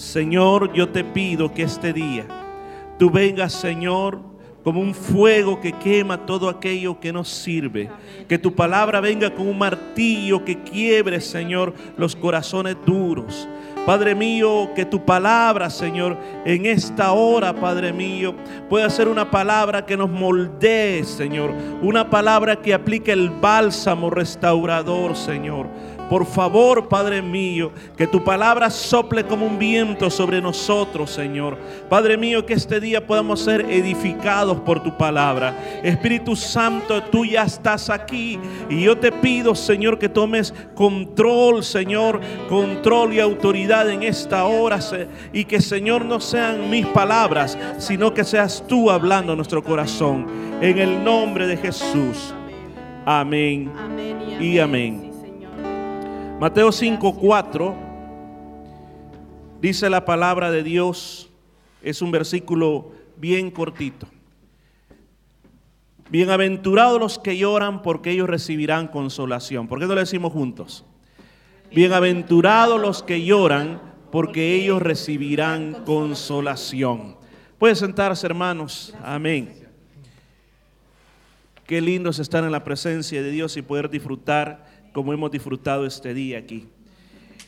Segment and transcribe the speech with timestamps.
[0.00, 2.24] Señor, yo te pido que este día
[2.98, 4.18] tú vengas, Señor,
[4.64, 7.90] como un fuego que quema todo aquello que nos sirve.
[8.26, 13.46] Que tu palabra venga como un martillo que quiebre, Señor, los corazones duros.
[13.84, 18.34] Padre mío, que tu palabra, Señor, en esta hora, Padre mío,
[18.68, 21.52] pueda ser una palabra que nos moldee, Señor.
[21.82, 25.66] Una palabra que aplique el bálsamo restaurador, Señor.
[26.10, 31.56] Por favor, Padre mío, que tu palabra sople como un viento sobre nosotros, Señor.
[31.88, 35.54] Padre mío, que este día podamos ser edificados por tu palabra.
[35.84, 38.40] Espíritu Santo, tú ya estás aquí.
[38.68, 44.80] Y yo te pido, Señor, que tomes control, Señor, control y autoridad en esta hora.
[45.32, 50.26] Y que, Señor, no sean mis palabras, sino que seas tú hablando a nuestro corazón.
[50.60, 52.34] En el nombre de Jesús.
[53.06, 53.70] Amén,
[54.40, 55.09] y amén.
[56.40, 57.74] Mateo 5:4
[59.60, 61.28] dice la palabra de Dios,
[61.82, 64.06] es un versículo bien cortito.
[66.08, 69.68] Bienaventurados los que lloran porque ellos recibirán consolación.
[69.68, 70.86] ¿Por qué no lo decimos juntos?
[71.74, 73.78] Bienaventurados los que lloran
[74.10, 77.18] porque ellos recibirán consolación.
[77.58, 78.94] Pueden sentarse hermanos.
[79.04, 79.68] Amén.
[81.66, 85.86] Qué lindo es estar en la presencia de Dios y poder disfrutar como hemos disfrutado
[85.86, 86.68] este día aquí.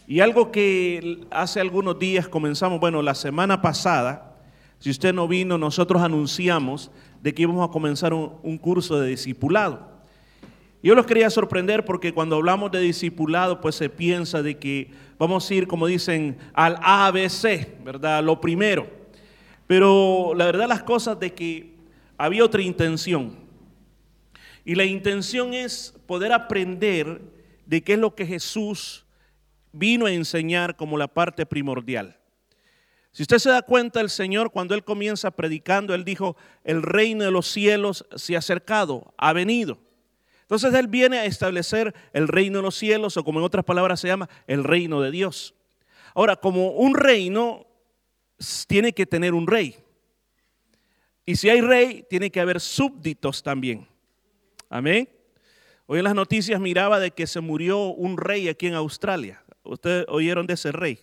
[0.06, 4.36] Y algo que hace algunos días comenzamos, bueno, la semana pasada,
[4.78, 6.90] si usted no vino, nosotros anunciamos
[7.22, 9.90] de que íbamos a comenzar un, curso de discipulado.
[10.82, 15.48] Yo los quería sorprender porque cuando hablamos de discipulado, pues se piensa de que vamos
[15.48, 18.24] a ir, como dicen, al ABC, ¿verdad?
[18.24, 18.88] Lo primero.
[19.68, 21.76] Pero la verdad las cosas de que
[22.18, 23.36] había otra intención.
[24.64, 27.22] Y la intención es poder aprender
[27.66, 29.06] de qué es lo que Jesús
[29.72, 32.18] vino a enseñar como la parte primordial.
[33.12, 37.24] Si usted se da cuenta, el Señor cuando Él comienza predicando, Él dijo, el reino
[37.24, 39.78] de los cielos se ha acercado, ha venido.
[40.42, 44.00] Entonces Él viene a establecer el reino de los cielos, o como en otras palabras
[44.00, 45.54] se llama, el reino de Dios.
[46.14, 47.66] Ahora, como un reino
[48.66, 49.76] tiene que tener un rey.
[51.24, 53.86] Y si hay rey, tiene que haber súbditos también.
[54.68, 55.08] Amén.
[55.92, 59.42] Hoy en las noticias miraba de que se murió un rey aquí en Australia.
[59.62, 60.98] Ustedes oyeron de ese rey.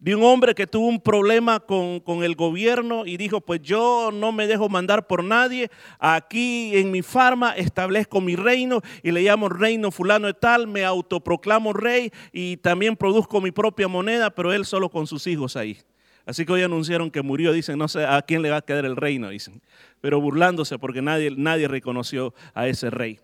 [0.00, 4.10] De un hombre que tuvo un problema con, con, el gobierno y dijo, pues yo
[4.12, 5.70] no me dejo mandar por nadie.
[6.00, 10.84] Aquí en mi farma establezco mi reino y le llamo reino fulano de tal, me
[10.84, 15.78] autoproclamo rey y también produzco mi propia moneda, pero él solo con sus hijos ahí.
[16.26, 18.84] Así que hoy anunciaron que murió, dicen, no sé a quién le va a quedar
[18.84, 19.62] el reino, dicen.
[20.00, 23.20] Pero burlándose porque nadie, nadie reconoció a ese rey.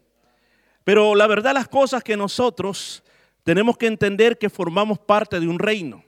[0.88, 3.04] Pero la verdad las cosas que nosotros
[3.42, 6.02] tenemos que entender que formamos parte de un reino.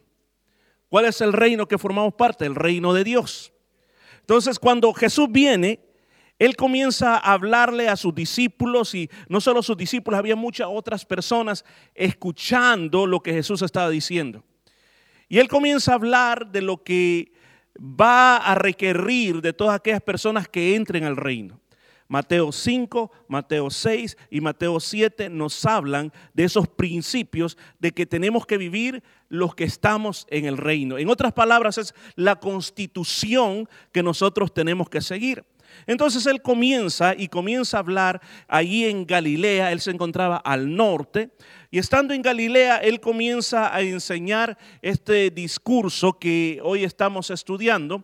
[0.89, 2.47] ¿Cuál es el reino que formamos parte?
[2.47, 3.53] El reino de Dios.
[4.21, 5.81] Entonces cuando Jesús viene,
[6.39, 11.05] Él comienza a hablarle a sus discípulos y no solo sus discípulos, había muchas otras
[11.05, 11.63] personas
[11.95, 14.43] escuchando lo que Jesús estaba diciendo.
[15.29, 17.35] Y Él comienza a hablar de lo que
[17.79, 21.61] va a requerir de todas aquellas personas que entren al reino.
[22.10, 28.47] Mateo 5, Mateo 6 y Mateo 7 nos hablan de esos principios de que tenemos
[28.47, 30.98] que vivir los que estamos en el reino.
[30.98, 35.44] En otras palabras, es la constitución que nosotros tenemos que seguir.
[35.87, 41.31] Entonces él comienza y comienza a hablar allí en Galilea, él se encontraba al norte,
[41.71, 48.03] y estando en Galilea, él comienza a enseñar este discurso que hoy estamos estudiando.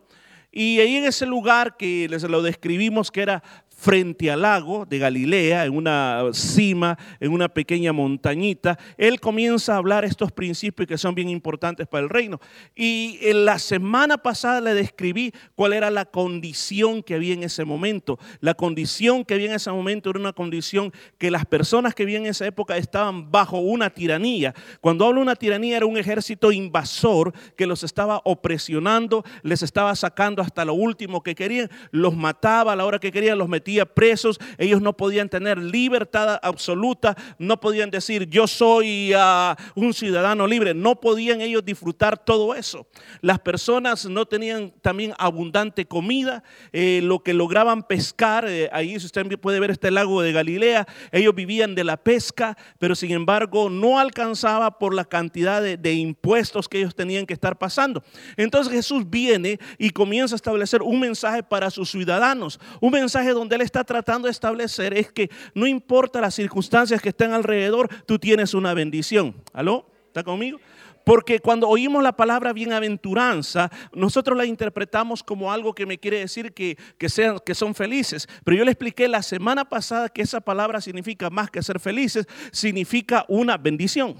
[0.58, 3.42] Y ahí en ese lugar que les lo describimos que era
[3.86, 9.76] frente al lago de Galilea, en una cima, en una pequeña montañita, él comienza a
[9.76, 12.40] hablar estos principios que son bien importantes para el reino.
[12.74, 17.64] Y en la semana pasada le describí cuál era la condición que había en ese
[17.64, 18.18] momento.
[18.40, 22.24] La condición que había en ese momento era una condición que las personas que vivían
[22.24, 24.52] en esa época estaban bajo una tiranía.
[24.80, 29.94] Cuando hablo de una tiranía era un ejército invasor que los estaba opresionando, les estaba
[29.94, 33.75] sacando hasta lo último que querían, los mataba a la hora que querían, los metía
[33.84, 40.46] presos, ellos no podían tener libertad absoluta, no podían decir yo soy ah, un ciudadano
[40.46, 42.86] libre, no podían ellos disfrutar todo eso.
[43.20, 46.42] Las personas no tenían también abundante comida,
[46.72, 50.86] eh, lo que lograban pescar, eh, ahí si usted puede ver este lago de Galilea,
[51.10, 55.94] ellos vivían de la pesca, pero sin embargo no alcanzaba por la cantidad de, de
[55.94, 58.02] impuestos que ellos tenían que estar pasando.
[58.36, 63.55] Entonces Jesús viene y comienza a establecer un mensaje para sus ciudadanos, un mensaje donde
[63.56, 68.18] él está tratando de establecer es que no importa las circunstancias que estén alrededor, tú
[68.18, 69.34] tienes una bendición.
[69.52, 69.90] ¿Aló?
[70.06, 70.58] ¿Está conmigo?
[71.06, 76.52] Porque cuando oímos la palabra bienaventuranza, nosotros la interpretamos como algo que me quiere decir
[76.52, 76.76] que,
[77.08, 78.28] sean, que son felices.
[78.42, 82.26] Pero yo le expliqué la semana pasada que esa palabra significa más que ser felices,
[82.50, 84.16] significa una bendición.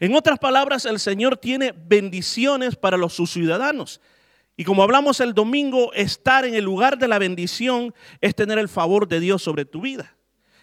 [0.00, 4.00] En otras palabras, el Señor tiene bendiciones para los sus ciudadanos.
[4.60, 8.68] Y como hablamos el domingo, estar en el lugar de la bendición es tener el
[8.68, 10.18] favor de Dios sobre tu vida.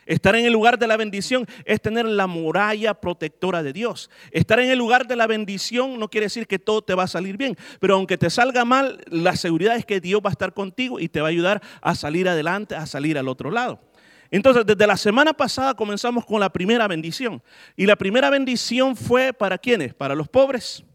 [0.05, 4.11] Estar en el lugar de la bendición es tener la muralla protectora de Dios.
[4.29, 7.07] Estar en el lugar de la bendición no quiere decir que todo te va a
[7.07, 10.53] salir bien, pero aunque te salga mal, la seguridad es que Dios va a estar
[10.53, 13.81] contigo y te va a ayudar a salir adelante, a salir al otro lado.
[14.29, 17.41] Entonces, desde la semana pasada comenzamos con la primera bendición.
[17.75, 19.95] Y la primera bendición fue para quiénes?
[19.95, 20.85] Para los pobres.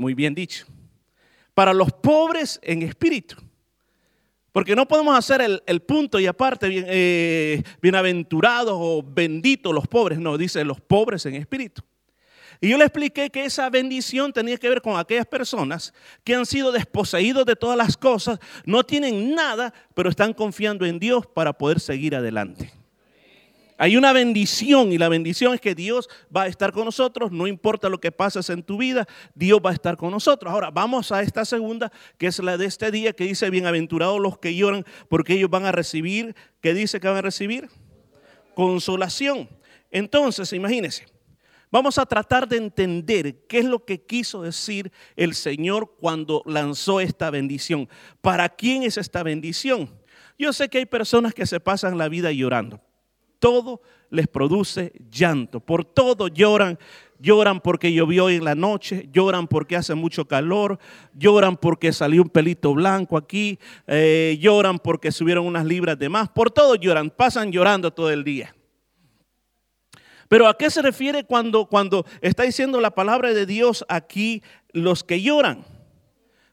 [0.00, 0.64] Muy bien dicho.
[1.52, 3.36] Para los pobres en espíritu.
[4.50, 10.18] Porque no podemos hacer el, punto y aparte, eh, bienaventurados o benditos los pobres.
[10.18, 11.82] No, dice los pobres en espíritu.
[12.62, 15.92] Y yo le expliqué que esa bendición tenía que ver con aquellas personas
[16.24, 20.98] que han sido desposeídos de todas las cosas, no tienen nada, pero están confiando en
[20.98, 22.72] Dios para poder seguir adelante.
[23.82, 27.46] Hay una bendición y la bendición es que Dios va a estar con nosotros, no
[27.46, 30.52] importa lo que pases en tu vida, Dios va a estar con nosotros.
[30.52, 34.36] Ahora vamos a esta segunda, que es la de este día, que dice, bienaventurados los
[34.36, 37.70] que lloran, porque ellos van a recibir, ¿qué dice que van a recibir?
[38.54, 39.48] Consolación.
[39.90, 41.06] Entonces, imagínense,
[41.70, 47.00] vamos a tratar de entender qué es lo que quiso decir el Señor cuando lanzó
[47.00, 47.88] esta bendición.
[48.20, 49.88] ¿Para quién es esta bendición?
[50.38, 52.78] Yo sé que hay personas que se pasan la vida llorando
[53.40, 55.58] todo les produce llanto.
[55.60, 56.78] Por todo lloran.
[57.18, 60.78] Lloran porque llovió en la noche, lloran porque hace mucho calor,
[61.12, 66.30] lloran porque salió un pelito blanco aquí, eh, lloran porque subieron unas libras de más.
[66.30, 68.54] Por todo lloran, pasan llorando todo el día.
[70.28, 74.42] Pero ¿a qué se refiere cuando, cuando está diciendo la palabra de Dios aquí
[74.72, 75.66] los que lloran?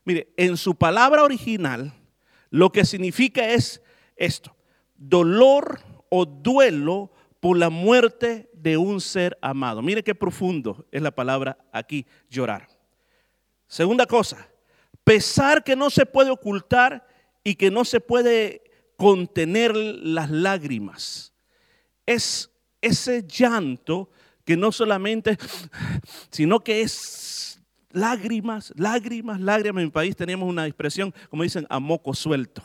[0.03, 1.93] Mire, en su palabra original
[2.49, 3.81] lo que significa es
[4.17, 4.55] esto,
[4.97, 9.81] dolor o duelo por la muerte de un ser amado.
[9.81, 12.67] Mire qué profundo es la palabra aquí, llorar.
[13.67, 14.47] Segunda cosa,
[15.03, 17.07] pesar que no se puede ocultar
[17.43, 18.63] y que no se puede
[18.95, 21.33] contener las lágrimas.
[22.05, 22.49] Es
[22.81, 24.09] ese llanto
[24.43, 25.37] que no solamente,
[26.31, 27.61] sino que es
[27.91, 29.81] lágrimas, lágrimas, lágrimas.
[29.81, 32.63] En mi país tenemos una expresión, como dicen, a moco suelto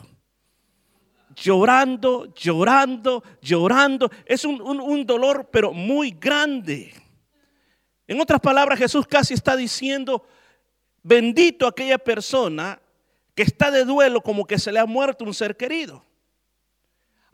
[1.35, 4.09] llorando, llorando, llorando.
[4.25, 6.93] Es un, dolor, pero muy grande.
[8.07, 10.25] En otras palabras, Jesús casi está diciendo,
[11.01, 12.79] bendito aquella persona
[13.35, 16.03] que está de duelo como que se le ha muerto un ser querido.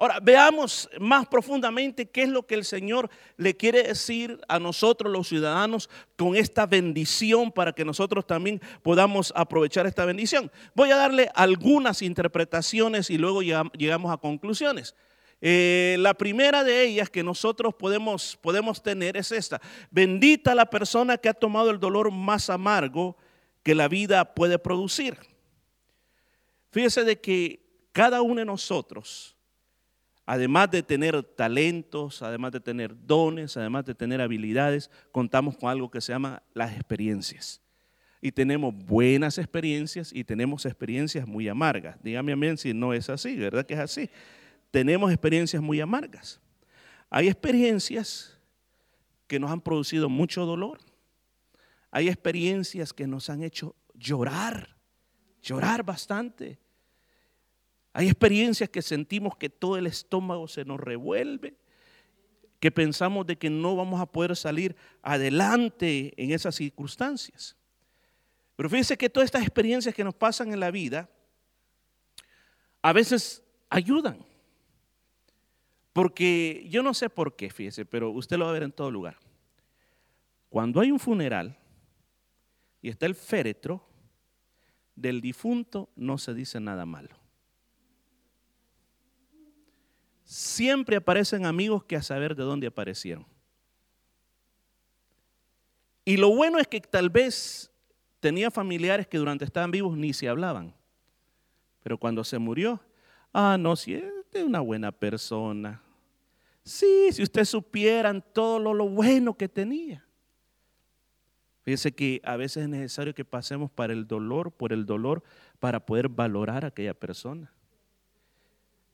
[0.02, 5.12] Ahora, veamos más profundamente qué es lo que el Señor le quiere decir a nosotros
[5.12, 10.50] los ciudadanos con esta bendición para que nosotros también podamos aprovechar esta bendición.
[10.74, 14.96] Voy a darle algunas interpretaciones y luego llegamos a conclusiones.
[15.42, 19.60] Eh, la primera de ellas que nosotros podemos, podemos tener es esta.
[19.92, 23.18] Bendita la persona que ha tomado el dolor más amargo
[23.64, 25.18] que la vida puede producir.
[26.72, 29.36] Fíjese de que cada uno de nosotros,
[30.30, 35.90] además de tener talentos, además de tener dones, además de tener habilidades, contamos con algo
[35.90, 37.64] que se llama las experiencias.
[38.22, 41.98] Y tenemos buenas experiencias y tenemos experiencias muy amargas.
[42.04, 44.08] Dígame mí si no es así, ¿verdad que es así?
[44.70, 46.40] Tenemos experiencias muy amargas.
[47.10, 48.38] Hay experiencias
[49.26, 50.78] que nos han producido mucho dolor.
[51.90, 54.78] Hay experiencias que nos han hecho llorar,
[55.42, 56.60] llorar bastante.
[57.94, 61.56] Hay experiencias que sentimos que todo el estómago se nos revuelve,
[62.60, 67.56] que pensamos de que no vamos a poder salir adelante en esas circunstancias.
[68.56, 71.10] Pero fíjense que todas estas experiencias que nos pasan en la vida
[72.82, 74.26] a veces ayudan.
[75.94, 78.92] Porque yo no sé por qué, fíjese, pero usted lo va a ver en todo
[78.92, 79.18] lugar.
[80.50, 81.58] Cuando hay un funeral
[82.82, 83.86] y está el féretro,
[84.96, 87.19] del difunto no se dice nada malo.
[90.30, 93.26] Siempre aparecen amigos que a saber de dónde aparecieron.
[96.06, 97.72] Y lo bueno es que tal vez
[98.20, 100.76] tenía familiares que durante estaban vivos ni se hablaban.
[101.82, 102.80] Pero cuando se murió,
[103.34, 104.04] ah, no, si es
[104.36, 105.82] una buena persona.
[106.64, 110.06] Sí, si ustedes supieran todo lo, lo bueno que tenía.
[111.64, 115.24] Fíjense que a veces es necesario que pasemos para el dolor, por el dolor,
[115.58, 117.52] para poder valorar a aquella persona.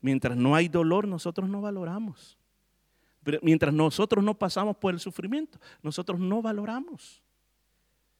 [0.06, 2.38] Mientras no hay dolor, nosotros no valoramos.
[3.42, 7.24] Mientras nosotros no pasamos por el sufrimiento, nosotros no valoramos.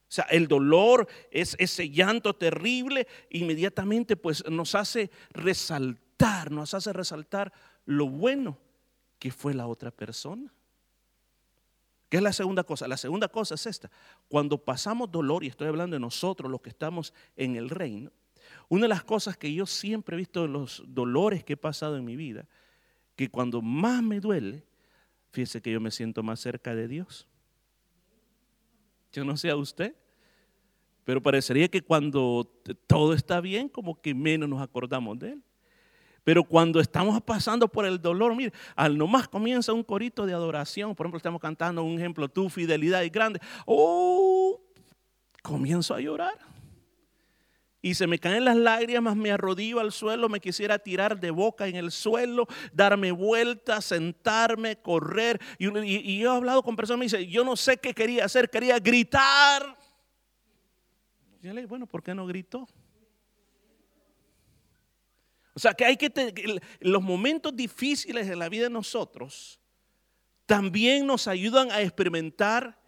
[0.00, 6.92] O sea, el dolor es ese llanto terrible, inmediatamente pues nos hace resaltar, nos hace
[6.92, 7.52] resaltar
[7.84, 8.58] lo bueno
[9.20, 10.52] que fue la otra persona.
[12.08, 12.88] ¿Qué es la segunda cosa?
[12.88, 13.92] La segunda cosa es esta.
[14.26, 18.10] Cuando pasamos dolor, y estoy hablando de nosotros, los que estamos en el reino,
[18.68, 21.96] una de las cosas que yo siempre he visto en los dolores que he pasado
[21.96, 22.48] en mi vida,
[23.14, 24.64] que cuando más me duele,
[25.30, 27.26] fíjese que yo me siento más cerca de Dios.
[29.12, 29.94] Yo no sé a usted,
[31.04, 32.50] pero parecería que cuando
[32.86, 35.42] todo está bien, como que menos nos acordamos de Él.
[36.24, 40.96] Pero cuando estamos pasando por el dolor, mire, al nomás comienza un corito de adoración,
[40.96, 44.60] por ejemplo, estamos cantando un ejemplo, tu fidelidad es grande, oh,
[45.40, 46.55] comienzo a llorar.
[47.86, 51.68] Y se me caen las lágrimas, me arrodillo al suelo, me quisiera tirar de boca
[51.68, 55.40] en el suelo, darme vueltas, sentarme, correr.
[55.56, 58.80] Y, yo he hablado con personas, me dicen, yo no sé qué quería hacer, quería
[58.80, 59.78] gritar.
[61.40, 62.66] Y yo le digo, bueno, ¿por qué no gritó?
[65.54, 69.60] O sea, que hay que los momentos difíciles de la vida de nosotros
[70.44, 72.80] también nos ayudan a experimentar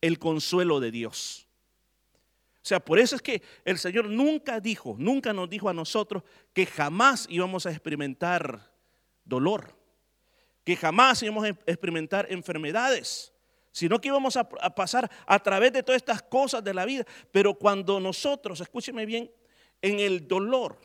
[0.00, 1.43] el consuelo de Dios.
[2.64, 6.22] O sea, por eso es que el Señor nunca dijo, nunca nos dijo a nosotros
[6.54, 8.72] que jamás íbamos a experimentar
[9.22, 9.76] dolor,
[10.64, 13.34] que jamás íbamos a experimentar enfermedades,
[13.70, 17.04] sino que íbamos a, a pasar a través de todas estas cosas de la vida.
[17.30, 19.30] Pero cuando nosotros, escúcheme bien,
[19.82, 20.78] en el dolor,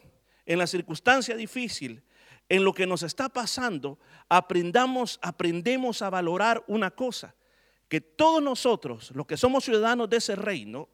[0.45, 2.03] en la circunstancia difícil,
[2.49, 7.35] en lo que nos está pasando, aprendamos, aprendemos a valorar una cosa,
[7.87, 10.89] que todos nosotros, los que somos ciudadanos de ese reino,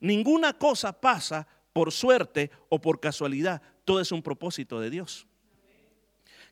[0.00, 5.26] ninguna cosa pasa por suerte o por casualidad, todo es un propósito de Dios.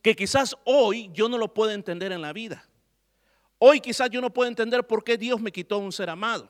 [0.02, 2.64] Que quizás hoy yo no lo puedo entender en la vida.
[3.58, 6.48] Hoy quizás yo no puedo entender por qué Dios me quitó un ser amado.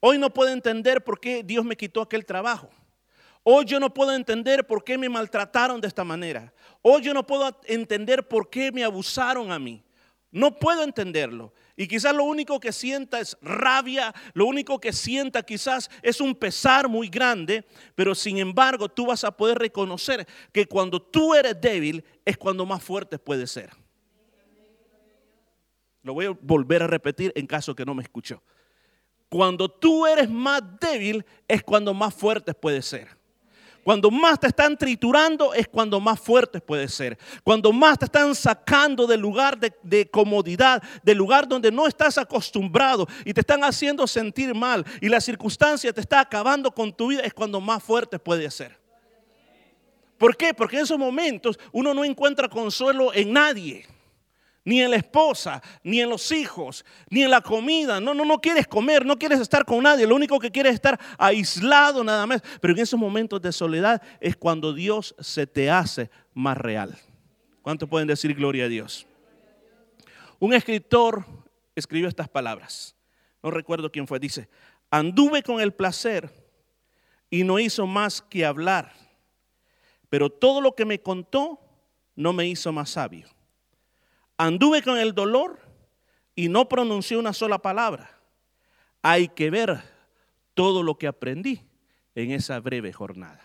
[0.00, 2.70] Hoy no puedo entender por qué Dios me quitó aquel trabajo.
[3.42, 6.52] Hoy yo no puedo entender por qué me maltrataron de esta manera.
[6.82, 9.82] Hoy yo no puedo entender por qué me abusaron a mí.
[10.30, 11.52] No puedo entenderlo.
[11.80, 16.34] Y quizás lo único que sienta es rabia, lo único que sienta quizás es un
[16.34, 21.60] pesar muy grande, pero sin embargo tú vas a poder reconocer que cuando tú eres
[21.60, 23.70] débil es cuando más fuerte puedes ser.
[26.02, 28.42] Lo voy a volver a repetir en caso que no me escuchó.
[29.28, 33.17] Cuando tú eres más débil es cuando más fuerte puedes ser.
[33.84, 37.18] Cuando más te están triturando es cuando más fuertes puede ser.
[37.42, 43.06] Cuando más te están sacando del lugar de, comodidad, del lugar donde no estás acostumbrado
[43.24, 47.22] y te están haciendo sentir mal y la circunstancia te está acabando con tu vida
[47.22, 48.78] es cuando más fuerte puede ser.
[50.18, 50.52] ¿Por qué?
[50.52, 53.86] Porque en esos momentos uno no encuentra consuelo en nadie
[54.68, 58.00] ni en la esposa, ni en los hijos, ni en la comida.
[58.00, 60.06] No, no, no quieres comer, no quieres estar con nadie.
[60.06, 62.42] Lo único que quieres es estar aislado nada más.
[62.60, 66.98] Pero en esos momentos de soledad es cuando Dios se te hace más real.
[67.62, 69.06] ¿Cuántos pueden decir gloria a Dios?
[70.38, 71.24] Un escritor
[71.74, 72.94] escribió estas palabras.
[73.42, 74.18] No recuerdo quién fue.
[74.18, 74.50] Dice,
[74.90, 76.30] anduve con el placer
[77.30, 78.92] y no hizo más que hablar.
[80.10, 81.58] Pero todo lo que me contó
[82.14, 83.30] no me hizo más sabio.
[84.38, 85.58] Anduve con el dolor
[86.36, 88.08] y no pronuncié una sola palabra.
[89.02, 89.82] Hay que ver
[90.54, 91.60] todo lo que aprendí
[92.14, 93.44] en esa breve jornada.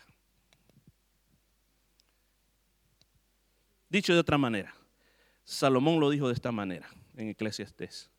[3.90, 4.74] Dicho de otra manera,
[5.44, 8.10] Salomón lo dijo de esta manera en Eclesiastés.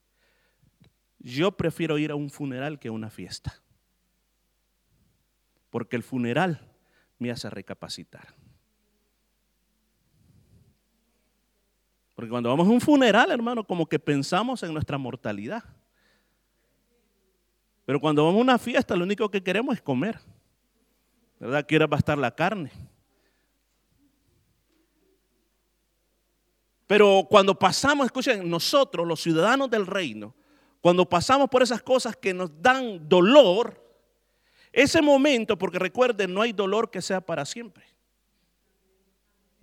[1.19, 3.61] Yo prefiero ir a un funeral que a una fiesta,
[5.71, 6.73] porque el funeral
[7.19, 8.35] me hace recapacitar.
[12.15, 15.65] Porque cuando vamos a un funeral, hermano, como que pensamos en nuestra mortalidad.
[17.85, 20.19] Pero cuando vamos a una fiesta, lo único que queremos es comer.
[21.41, 21.67] ¿Verdad?
[21.67, 22.71] Quiere bastar la carne.
[26.87, 30.35] Pero cuando pasamos, escuchen, nosotros, los ciudadanos del reino,
[30.81, 33.83] cuando pasamos por esas cosas que nos dan dolor,
[34.71, 37.94] ese momento, porque recuerden, no hay dolor que sea para siempre.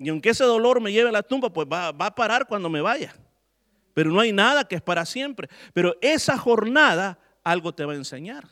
[0.01, 2.81] Y aunque ese dolor me lleve a la tumba, pues va, a parar cuando me
[2.81, 3.13] vaya.
[3.93, 5.47] Pero no hay nada que es para siempre.
[5.73, 8.47] Pero esa jornada algo te va a enseñar.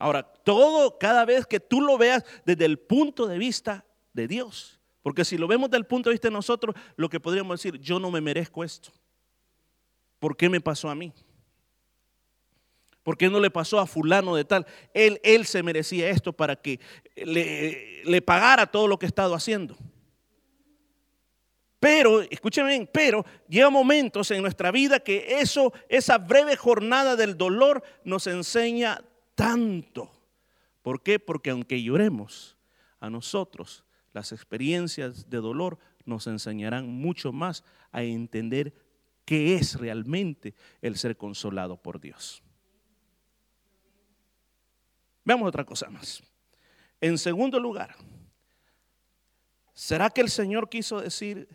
[0.00, 4.80] Ahora, todo, cada vez que tú lo veas desde el punto de vista de Dios.
[5.02, 7.80] Porque si lo vemos desde el punto de vista de nosotros, lo que podríamos decir,
[7.80, 8.90] yo no me merezco esto.
[10.18, 11.12] ¿Por qué me pasó a mí?
[13.06, 14.66] ¿Por qué no le pasó a fulano de tal?
[14.92, 16.80] Él, él se merecía esto para que
[17.14, 19.76] le, pagara todo lo que ha estado haciendo.
[21.78, 27.84] Pero, escúcheme pero llega momentos en nuestra vida que eso, esa breve jornada del dolor
[28.02, 29.00] nos enseña
[29.36, 30.10] tanto.
[30.82, 31.20] ¿Por qué?
[31.20, 32.56] Porque aunque lloremos,
[32.98, 33.84] a nosotros
[34.14, 38.74] las experiencias de dolor nos enseñarán mucho más a entender
[39.24, 42.42] qué es realmente el ser consolado por Dios.
[45.26, 46.22] Veamos otra cosa más.
[47.00, 47.96] En segundo lugar,
[49.74, 51.48] ¿será que el Señor quiso decir,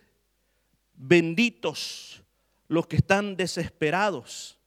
[0.93, 2.21] benditos
[2.67, 4.59] los que están desesperados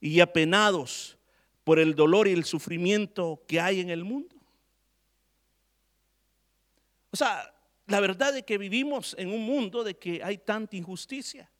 [0.00, 1.16] y apenados
[1.64, 4.36] por el dolor y el sufrimiento que hay en el mundo?
[7.10, 7.54] O sea,
[7.86, 11.50] la verdad es que vivimos en un mundo de que hay tanta injusticia.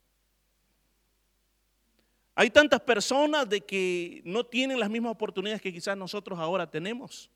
[2.39, 7.31] Hay tantas personas de que no tienen las mismas oportunidades que quizás nosotros ahora tenemos.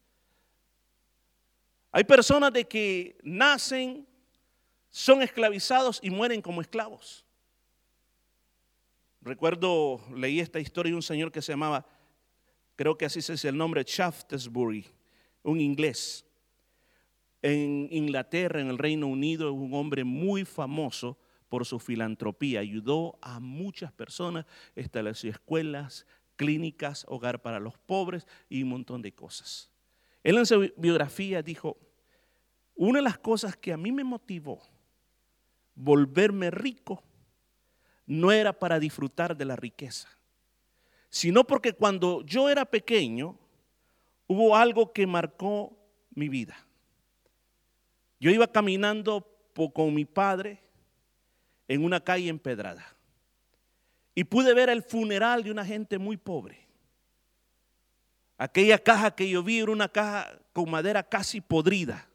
[1.90, 4.06] Hay personas de que nacen,
[4.90, 7.24] son esclavizados y mueren como esclavos.
[9.22, 11.86] Recuerdo, leí esta historia de un señor que se llamaba,
[12.76, 14.84] creo que así se dice el nombre, Shaftesbury,
[15.42, 16.26] un inglés.
[17.40, 21.16] En Inglaterra, en el Reino Unido, un hombre muy famoso
[21.50, 22.60] por su filantropía.
[22.60, 29.12] Ayudó a muchas personas, estableció escuelas, clínicas, hogar para los pobres y un montón de
[29.12, 29.70] cosas.
[30.22, 31.76] Él en su biografía dijo,
[32.74, 34.62] una de las cosas que a mí me motivó
[35.74, 37.02] volverme rico
[38.06, 40.08] no era para disfrutar de la riqueza,
[41.08, 43.38] sino porque cuando yo era pequeño
[44.26, 45.76] hubo algo que marcó
[46.14, 46.56] mi vida.
[48.18, 49.26] Yo iba caminando
[49.74, 50.62] con mi padre
[51.70, 52.84] en una calle empedrada.
[54.12, 56.66] Y pude ver el funeral de una gente muy pobre.
[58.36, 62.08] Aquella caja que yo vi era una caja con madera casi podrida.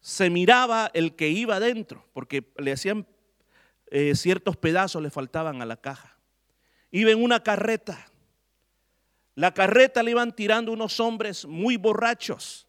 [0.00, 3.06] Se miraba el que iba adentro, porque le hacían
[3.86, 6.18] eh, ciertos pedazos, le faltaban a la caja.
[6.90, 8.06] Iba en una carreta.
[9.34, 12.68] La carreta le iban tirando unos hombres muy borrachos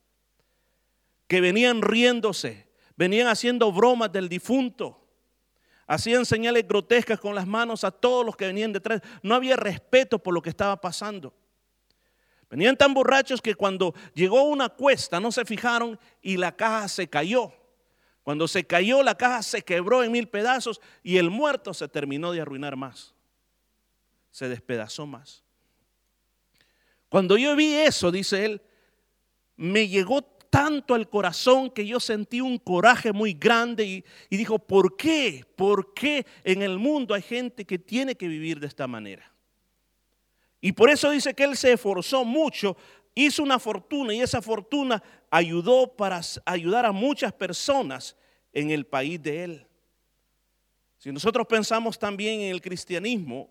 [1.27, 5.03] que venían riéndose, venían haciendo bromas del difunto.
[5.88, 9.02] Hacían señales grotescas con las manos a todos los que venían detrás.
[9.24, 11.34] No había respeto por lo que estaba pasando.
[12.50, 17.10] Venían tan borrachos que cuando llegó una cuesta no se fijaron y la caja se
[17.10, 17.54] cayó.
[18.24, 22.34] Cuando se cayó la caja se quebró en mil pedazos y el muerto se terminó
[22.34, 23.16] de arruinar más.
[24.32, 25.44] Se despedazó más.
[27.10, 28.62] Cuando yo vi eso, dice él,
[29.56, 34.96] me llegó tanto al corazón que yo sentí un coraje muy grande y, dijo, ¿por
[34.96, 35.46] qué?
[35.55, 39.31] ¿Por qué en el mundo hay gente que tiene que vivir de esta manera?
[40.60, 42.75] Y por eso dice que él se esforzó mucho,
[43.14, 48.16] hizo una fortuna y esa fortuna ayudó para ayudar a muchas personas
[48.53, 49.68] en el país de él.
[50.98, 53.50] Si nosotros pensamos también en el cristianismo,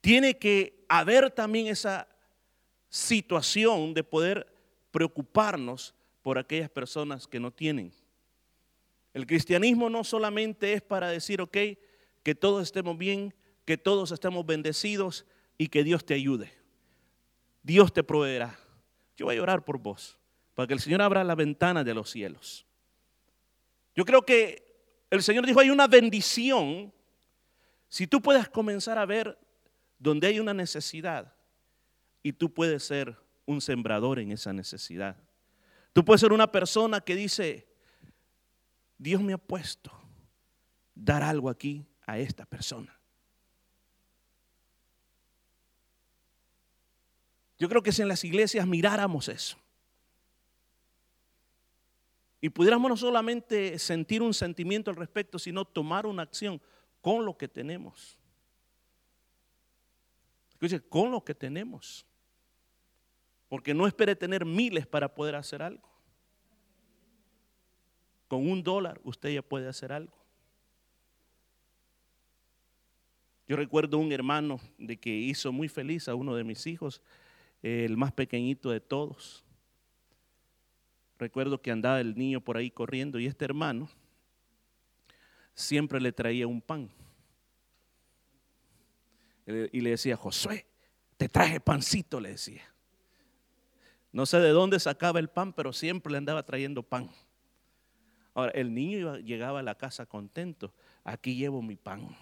[0.00, 2.06] tiene que haber también esa
[2.88, 4.57] situación de poder
[4.90, 7.92] preocuparnos por aquellas personas que no tienen.
[9.14, 11.56] El cristianismo no solamente es para decir, ok,
[12.22, 16.52] que todos estemos bien, que todos estemos bendecidos y que Dios te ayude.
[17.62, 18.58] Dios te proveerá.
[19.16, 20.18] Yo voy a orar por vos,
[20.54, 22.66] para que el Señor abra la ventana de los cielos.
[23.94, 24.68] Yo creo que
[25.10, 26.92] el Señor dijo, hay una bendición
[27.88, 29.38] si tú puedes comenzar a ver
[29.98, 31.34] donde hay una necesidad
[32.22, 33.16] y tú puedes ser
[33.48, 35.16] un sembrador en esa necesidad.
[35.94, 37.66] Tú puedes ser una persona que dice,
[38.98, 39.90] Dios me ha puesto
[40.94, 42.94] dar algo aquí a esta persona.
[47.58, 49.56] Yo creo que si en las iglesias miráramos eso
[52.42, 56.60] y pudiéramos no solamente sentir un sentimiento al respecto, sino tomar una acción
[57.00, 58.18] con lo que tenemos.
[60.50, 62.04] Escuche, con lo que tenemos.
[63.48, 65.88] Porque no espere tener miles para poder hacer algo.
[68.28, 70.12] Con un dólar usted ya puede hacer algo.
[73.46, 77.00] Yo recuerdo un hermano de que hizo muy feliz a uno de mis hijos,
[77.62, 79.42] el más pequeñito de todos.
[81.18, 83.88] Recuerdo que andaba el niño por ahí corriendo y este hermano
[85.54, 86.90] siempre le traía un pan.
[89.46, 90.66] Y le decía, Josué,
[91.16, 92.62] te traje pancito, le decía.
[94.18, 97.08] No sé de dónde sacaba el pan, pero siempre le andaba trayendo pan.
[98.34, 100.74] Ahora, el niño llegaba a la casa contento.
[101.04, 102.16] Aquí llevo mi pan.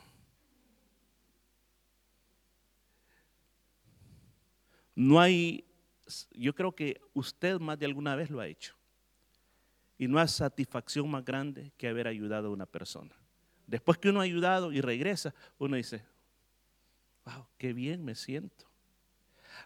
[4.94, 5.64] No hay,
[6.32, 8.76] yo creo que usted más de alguna vez lo ha hecho.
[9.96, 13.16] Y no hay satisfacción más grande que haber ayudado a una persona.
[13.66, 16.04] Después que uno ha ayudado y regresa, uno dice,
[17.24, 18.65] wow, qué bien me siento.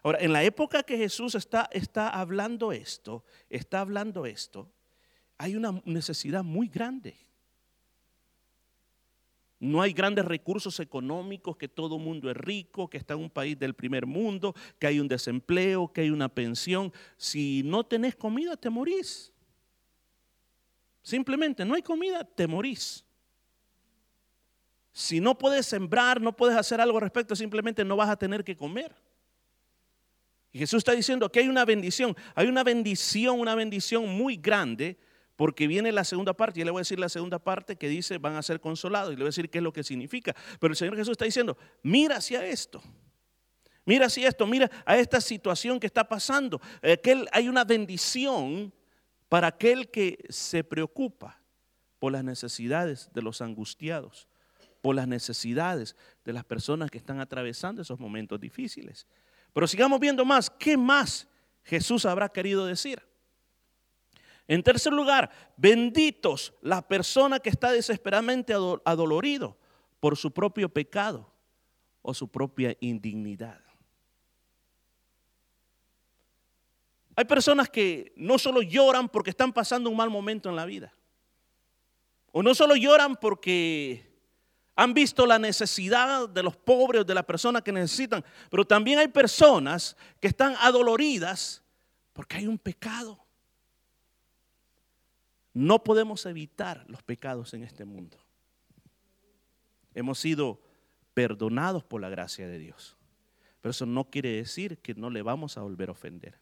[0.03, 4.71] Ahora, en la época que Jesús está, está hablando esto, está hablando esto,
[5.37, 7.15] hay una necesidad muy grande.
[9.59, 13.29] No hay grandes recursos económicos, que todo el mundo es rico, que está en un
[13.29, 16.91] país del primer mundo, que hay un desempleo, que hay una pensión.
[17.15, 19.31] Si no tenés comida, te morís.
[21.03, 23.05] Simplemente no hay comida, te morís.
[24.91, 28.43] Si no puedes sembrar, no puedes hacer algo al respecto, simplemente no vas a tener
[28.43, 28.95] que comer.
[30.51, 34.97] Y Jesús está diciendo que hay una bendición, hay una bendición, una bendición muy grande
[35.41, 38.19] porque viene la segunda parte, y le voy a decir la segunda parte que dice
[38.19, 40.35] van a ser consolados, y le voy a decir qué es lo que significa.
[40.59, 42.79] Pero el Señor Jesús está diciendo, mira hacia esto,
[43.83, 46.61] mira hacia esto, mira a esta situación que está pasando.
[47.31, 48.71] hay una bendición
[49.29, 51.41] para aquel que se preocupa
[51.97, 54.27] por las necesidades de los angustiados,
[54.81, 59.07] por las necesidades de las personas que están atravesando esos momentos difíciles.
[59.53, 61.27] Pero sigamos viendo más, ¿qué más
[61.63, 63.01] Jesús habrá querido decir?
[64.47, 69.57] En tercer lugar, benditos la persona que está desesperadamente adolorido
[69.99, 71.31] por su propio pecado
[72.01, 73.61] o su propia indignidad.
[77.15, 80.93] Hay personas que no solo lloran porque están pasando un mal momento en la vida,
[82.31, 84.10] o no solo lloran porque
[84.75, 89.07] han visto la necesidad de los pobres, de las personas que necesitan, pero también hay
[89.07, 91.61] personas que están adoloridas
[92.13, 93.19] porque hay un pecado.
[95.53, 98.17] No podemos evitar los pecados en este mundo.
[99.93, 100.61] Hemos sido
[101.13, 102.97] perdonados por la gracia de Dios.
[103.59, 106.39] Pero eso no quiere decir que no le vamos a volver a ofender.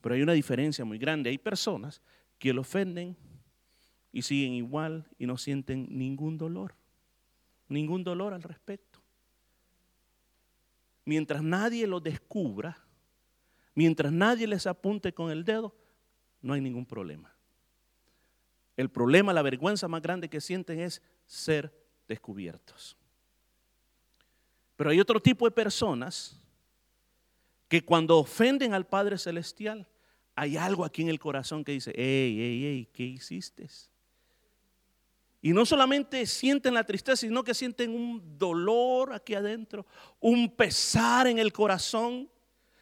[0.00, 1.30] Pero hay una diferencia muy grande.
[1.30, 2.02] Hay personas
[2.38, 3.16] que lo ofenden
[4.12, 6.74] y siguen igual y no sienten ningún dolor.
[7.70, 9.00] Ningún dolor al respecto.
[11.06, 12.76] Mientras nadie lo descubra,
[13.74, 15.74] mientras nadie les apunte con el dedo,
[16.42, 17.34] no hay ningún problema.
[18.76, 21.72] El problema, la vergüenza más grande que sienten es ser
[22.08, 22.96] descubiertos.
[24.76, 26.40] Pero hay otro tipo de personas
[27.68, 29.86] que cuando ofenden al Padre Celestial,
[30.34, 33.68] hay algo aquí en el corazón que dice, hey, hey, hey, ¿qué hiciste?
[35.42, 39.86] Y no solamente sienten la tristeza, sino que sienten un dolor aquí adentro,
[40.18, 42.30] un pesar en el corazón,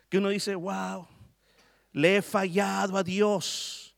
[0.09, 1.07] que uno dice, wow,
[1.93, 3.89] le he fallado a Dios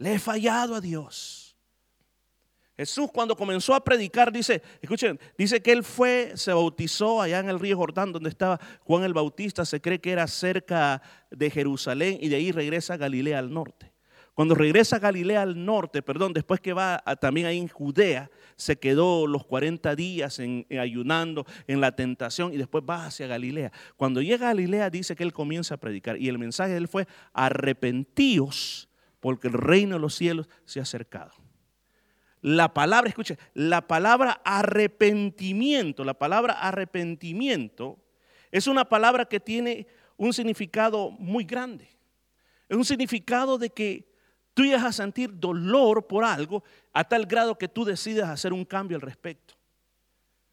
[0.00, 1.54] le he fallado a Dios.
[2.76, 7.50] Jesús cuando comenzó a predicar dice, escuchen, dice que él fue, se bautizó allá en
[7.50, 12.16] el río Jordán donde estaba Juan el Bautista, se cree que era cerca de Jerusalén
[12.22, 13.89] y de ahí regresa a Galilea al norte.
[14.34, 18.78] Cuando regresa a Galilea al norte, perdón, después que va también ahí en Judea, se
[18.78, 23.72] quedó los 40 días en, ayunando en la tentación y después va hacia Galilea.
[23.96, 26.88] Cuando llega a Galilea dice que él comienza a predicar y el mensaje de él
[26.88, 28.88] fue arrepentíos
[29.18, 31.32] porque el reino de los cielos se ha acercado.
[32.42, 37.98] La palabra, escuche, la palabra arrepentimiento, la palabra arrepentimiento
[38.50, 41.88] es una palabra que tiene un significado muy grande.
[42.68, 44.09] Es un significado de que
[44.60, 48.66] tú llegas a sentir dolor por algo a tal grado que tú decides hacer un
[48.66, 49.54] cambio al respecto.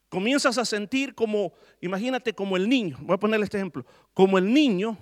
[0.07, 4.53] Comienzas a sentir como, imagínate como el niño, voy a ponerle este ejemplo, como el
[4.53, 4.97] niño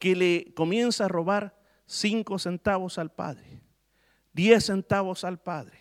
[0.00, 3.62] que le comienza a robar cinco centavos al Padre,
[4.32, 5.78] diez centavos al Padre.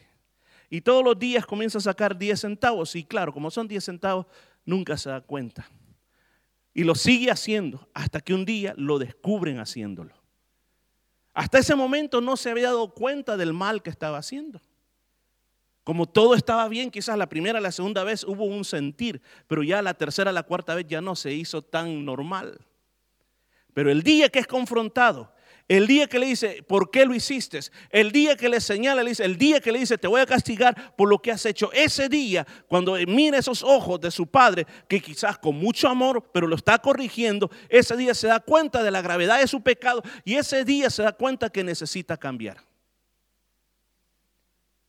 [0.69, 2.95] Y todos los días comienza a sacar diez centavos.
[2.95, 4.27] Y claro, como son diez centavos,
[4.63, 5.71] nunca se da cuenta.
[6.71, 10.16] Y lo sigue haciendo hasta que un día lo descubren haciéndolo.
[11.37, 14.59] Hasta ese momento no se había dado cuenta del mal que estaba haciendo.
[15.83, 19.83] Como todo estaba bien, quizás la primera, la segunda vez hubo un sentir, pero ya
[19.83, 22.57] la tercera, la cuarta vez ya no se hizo tan normal.
[23.75, 25.31] Pero el día que es confrontado
[25.67, 27.59] el día que le dice, ¿por qué lo hiciste?
[27.89, 30.25] El día que le señala, le dice, el día que le dice, te voy a
[30.25, 31.71] castigar por lo que has hecho.
[31.73, 36.47] Ese día, cuando mira esos ojos de su padre, que quizás con mucho amor, pero
[36.47, 40.35] lo está corrigiendo, ese día se da cuenta de la gravedad de su pecado y
[40.35, 42.63] ese día se da cuenta que necesita cambiar.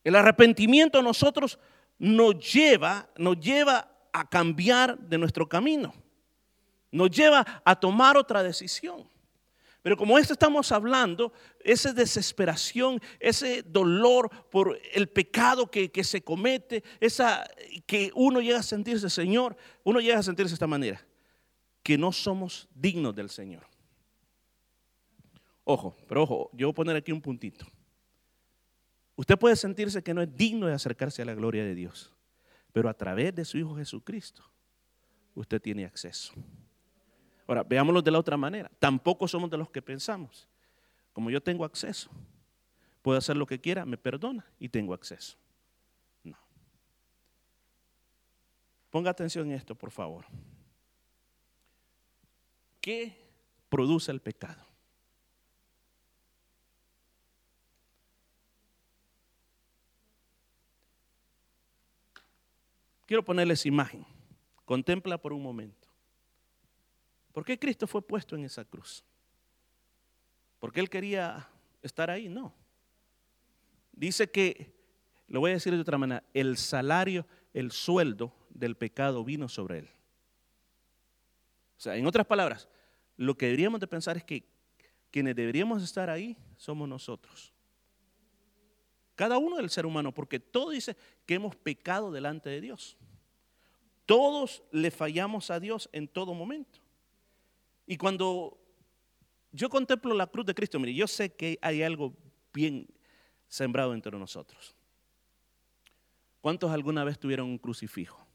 [0.05, 1.59] El arrepentimiento a nosotros
[1.97, 5.93] nos lleva, nos lleva a cambiar de nuestro camino.
[6.89, 9.07] Nos lleva a tomar otra decisión.
[9.81, 16.21] Pero como esto estamos hablando, esa desesperación, ese dolor por el pecado que, que, se
[16.21, 17.49] comete, esa
[17.85, 21.05] que uno llega a sentirse, Señor, uno llega a sentirse de esta manera,
[21.81, 23.63] que no somos dignos del Señor.
[25.63, 27.65] Ojo, pero ojo, yo voy a poner aquí un puntito.
[29.15, 32.11] Usted puede sentirse que no es digno de acercarse a la gloria de Dios,
[32.73, 34.43] pero a través de su Hijo Jesucristo,
[35.35, 36.33] usted tiene acceso.
[37.49, 38.69] Ahora, veámoslo de la otra manera.
[38.77, 40.47] Tampoco somos de los que pensamos.
[41.11, 42.11] Como yo tengo acceso,
[43.01, 45.35] puedo hacer lo que quiera, me perdona y tengo acceso.
[46.23, 46.37] No.
[48.91, 50.25] Ponga atención en esto, por favor.
[52.79, 53.19] ¿Qué
[53.67, 54.63] produce el pecado?
[63.07, 64.05] Quiero ponerles imagen.
[64.65, 65.78] Contempla por un momento.
[67.31, 69.03] ¿Por qué Cristo fue puesto en esa cruz?
[70.59, 71.49] ¿Porque Él quería
[71.81, 72.27] estar ahí?
[72.27, 72.53] No.
[73.91, 74.73] Dice que,
[75.27, 79.79] lo voy a decir de otra manera, el salario, el sueldo del pecado vino sobre
[79.79, 79.89] Él.
[81.77, 82.67] O sea, en otras palabras,
[83.15, 84.43] lo que deberíamos de pensar es que
[85.11, 87.53] quienes deberíamos estar ahí somos nosotros.
[89.15, 92.97] Cada uno del ser humano, porque todo dice que hemos pecado delante de Dios.
[94.05, 96.78] Todos le fallamos a Dios en todo momento.
[97.89, 98.55] Y cuando
[99.51, 102.15] yo contemplo la cruz de Cristo, mire, yo sé que hay algo
[102.53, 102.87] bien
[103.47, 104.75] sembrado entre nosotros.
[106.39, 108.27] ¿Cuántos alguna vez tuvieron un crucifijo?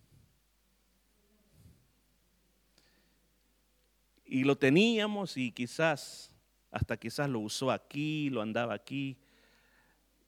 [4.24, 6.32] Y lo teníamos y quizás,
[6.72, 9.16] hasta quizás lo usó aquí, lo andaba aquí.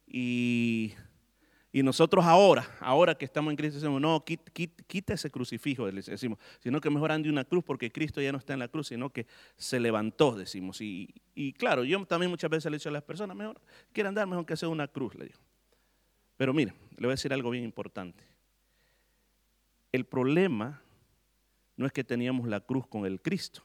[0.07, 0.93] Y,
[1.73, 6.89] nosotros ahora, ahora que estamos en Cristo, decimos, no, quita, ese crucifijo, decimos, sino que
[6.89, 9.27] mejor ande una cruz porque Cristo ya no está en la cruz, sino que
[9.57, 10.81] se levantó, decimos.
[10.81, 13.59] Y, y claro, yo también muchas veces le he dicho a las personas, mejor
[13.91, 15.39] quiere andar, mejor que sea una cruz, le digo.
[16.37, 18.23] Pero mire, le voy a decir algo bien importante.
[19.91, 20.81] El problema
[21.75, 23.63] no es que teníamos la cruz con el Cristo.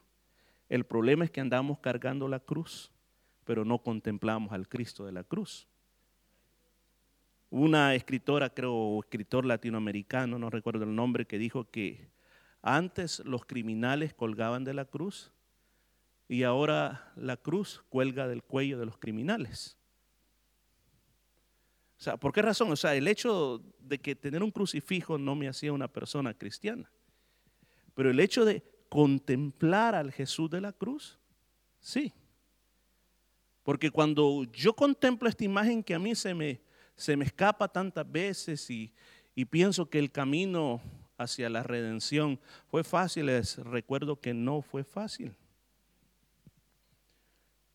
[0.69, 2.91] El problema es que andamos cargando la cruz,
[3.43, 5.67] pero no contemplamos al Cristo de la cruz.
[7.55, 12.09] Una escritora, creo, escritor latinoamericano, no recuerdo el nombre, que dijo que
[12.63, 15.31] antes los criminales colgaban de la cruz
[16.27, 19.77] y ahora la cruz cuelga del cuello de los criminales.
[21.99, 22.71] O sea, ¿por qué razón?
[22.71, 26.89] O sea, el hecho de que tener un crucifijo no me hacía una persona cristiana.
[27.93, 31.19] Pero el hecho de contemplar al Jesús de la cruz?
[31.79, 32.13] Sí.
[33.61, 36.59] Porque cuando yo contemplo esta imagen que a mí se me,
[36.95, 38.93] se me escapa tantas veces y,
[39.35, 40.81] y pienso que el camino
[41.17, 45.35] hacia la redención fue fácil, les recuerdo que no fue fácil.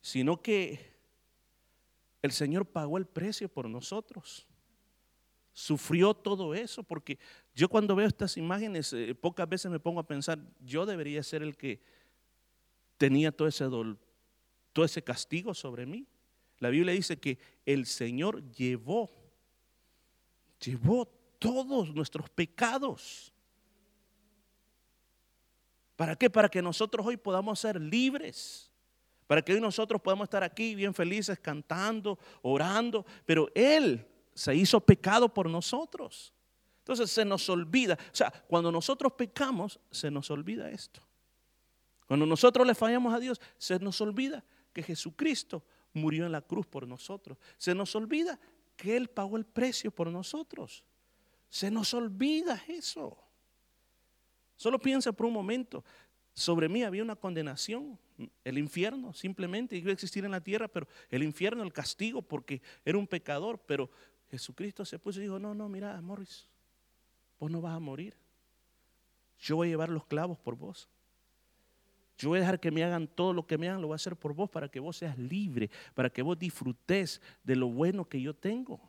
[0.00, 0.96] Sino que
[2.22, 4.48] el Señor pagó el precio por nosotros
[5.58, 7.18] sufrió todo eso, porque
[7.52, 11.42] yo cuando veo estas imágenes, eh, pocas veces me pongo a pensar, yo debería ser
[11.42, 11.82] el que
[12.96, 16.06] tenía todo ese todo ese castigo sobre mí.
[16.60, 19.10] La Biblia dice que el Señor llevó,
[20.60, 21.06] llevó
[21.38, 23.32] todos nuestros pecados.
[25.96, 26.30] ¿Para qué?
[26.30, 28.70] Para que nosotros hoy podamos ser libres.
[29.26, 33.04] Para que hoy nosotros podamos estar aquí bien felices, cantando, orando.
[33.26, 36.32] Pero Él se hizo pecado por nosotros.
[36.78, 41.02] Entonces se nos olvida, o sea, cuando nosotros pecamos, se nos olvida esto.
[42.06, 44.42] Cuando nosotros le fallamos a Dios, se nos olvida
[44.72, 45.62] que Jesucristo
[45.98, 47.38] murió en la cruz por nosotros.
[47.56, 48.38] Se nos olvida
[48.76, 50.84] que Él pagó el precio por nosotros.
[51.50, 53.18] Se nos olvida eso.
[54.56, 55.84] Solo piensa por un momento,
[56.34, 57.98] sobre mí había una condenación,
[58.44, 62.62] el infierno simplemente iba a existir en la tierra, pero el infierno, el castigo, porque
[62.84, 63.90] era un pecador, pero
[64.30, 66.46] Jesucristo se puso y dijo, no, no, mira, Morris,
[67.38, 68.14] vos no vas a morir.
[69.40, 70.88] Yo voy a llevar los clavos por vos.
[72.18, 73.96] Yo voy a dejar que me hagan todo lo que me hagan, lo voy a
[73.96, 78.08] hacer por vos para que vos seas libre, para que vos disfrutes de lo bueno
[78.08, 78.80] que yo tengo.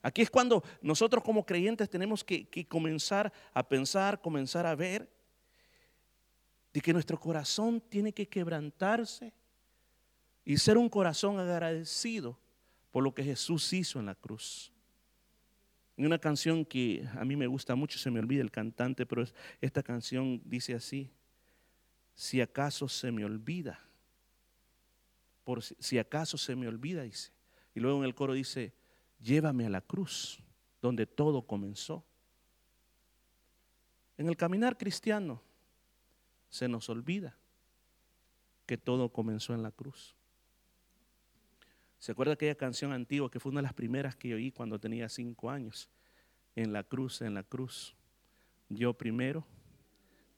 [0.00, 5.06] Aquí es cuando nosotros como creyentes tenemos que, comenzar a pensar, comenzar a ver
[6.72, 9.34] de que nuestro corazón tiene que quebrantarse
[10.46, 12.38] y ser un corazón agradecido
[12.90, 14.72] por lo que Jesús hizo en la cruz.
[15.98, 19.24] Hay una canción que a mí me gusta mucho, se me olvida el cantante, pero
[19.60, 21.10] esta canción dice así,
[22.18, 23.78] si acaso se me olvida,
[25.44, 27.30] por si acaso se me olvida, dice.
[27.76, 28.74] Y luego en el coro dice,
[29.20, 30.40] llévame a la cruz,
[30.82, 32.04] donde todo comenzó.
[34.16, 35.40] En el caminar cristiano
[36.48, 37.38] se nos olvida
[38.66, 40.16] que todo comenzó en la cruz.
[42.00, 45.08] ¿Se acuerda aquella canción antigua que fue una de las primeras que oí cuando tenía
[45.08, 45.88] cinco años?
[46.56, 47.94] En la cruz, en la cruz.
[48.68, 49.46] Yo primero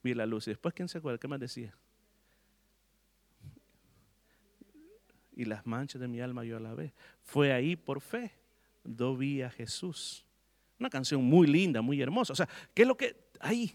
[0.02, 0.46] vi la luz.
[0.46, 1.18] Y después, ¿quién se acuerda?
[1.18, 1.74] ¿Qué más decía?
[5.34, 6.92] Y las manchas de mi alma yo la vez.
[7.22, 8.32] Fue ahí por fe.
[8.84, 10.24] do vi a Jesús.
[10.78, 12.32] Una canción muy linda, muy hermosa.
[12.32, 13.74] O sea, ¿qué es lo que ahí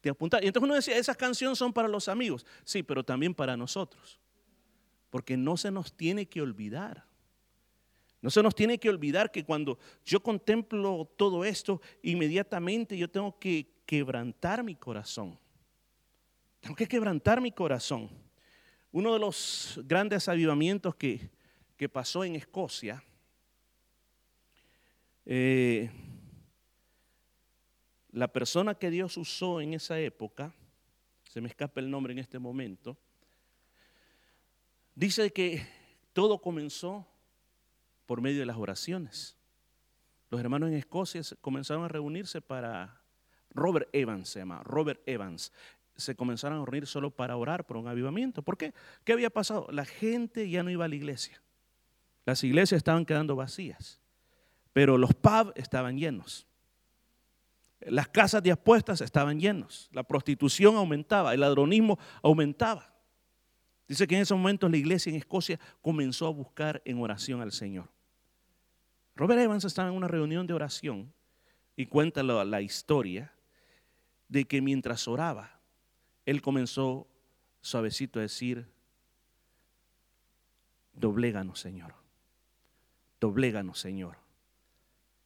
[0.00, 0.38] te apunta?
[0.42, 2.46] Y entonces uno decía, esas canciones son para los amigos.
[2.64, 4.20] Sí, pero también para nosotros.
[5.10, 7.04] Porque no se nos tiene que olvidar.
[8.24, 13.38] No se nos tiene que olvidar que cuando yo contemplo todo esto, inmediatamente yo tengo
[13.38, 15.38] que quebrantar mi corazón.
[16.58, 18.08] Tengo que quebrantar mi corazón.
[18.92, 21.28] Uno de los grandes avivamientos que,
[21.76, 23.04] que pasó en Escocia,
[25.26, 25.90] eh,
[28.10, 30.50] la persona que Dios usó en esa época,
[31.28, 32.96] se me escapa el nombre en este momento,
[34.94, 35.68] dice que
[36.14, 37.06] todo comenzó
[38.06, 39.36] por medio de las oraciones.
[40.30, 43.02] Los hermanos en Escocia comenzaron a reunirse para,
[43.50, 45.52] Robert Evans se llama, Robert Evans,
[45.96, 48.42] se comenzaron a reunir solo para orar por un avivamiento.
[48.42, 48.74] ¿Por qué?
[49.04, 49.68] ¿Qué había pasado?
[49.70, 51.40] La gente ya no iba a la iglesia.
[52.24, 54.00] Las iglesias estaban quedando vacías,
[54.72, 56.46] pero los pubs estaban llenos.
[57.80, 59.90] Las casas de apuestas estaban llenos.
[59.92, 62.93] La prostitución aumentaba, el ladronismo aumentaba.
[63.86, 67.52] Dice que en esos momentos la iglesia en Escocia comenzó a buscar en oración al
[67.52, 67.88] Señor.
[69.16, 71.12] Robert Evans estaba en una reunión de oración
[71.76, 73.32] y cuenta la, historia
[74.28, 75.60] de que mientras oraba,
[76.24, 77.06] él comenzó
[77.60, 78.66] suavecito a decir,
[80.94, 81.94] dobléganos Señor,
[83.20, 84.16] dobléganos Señor,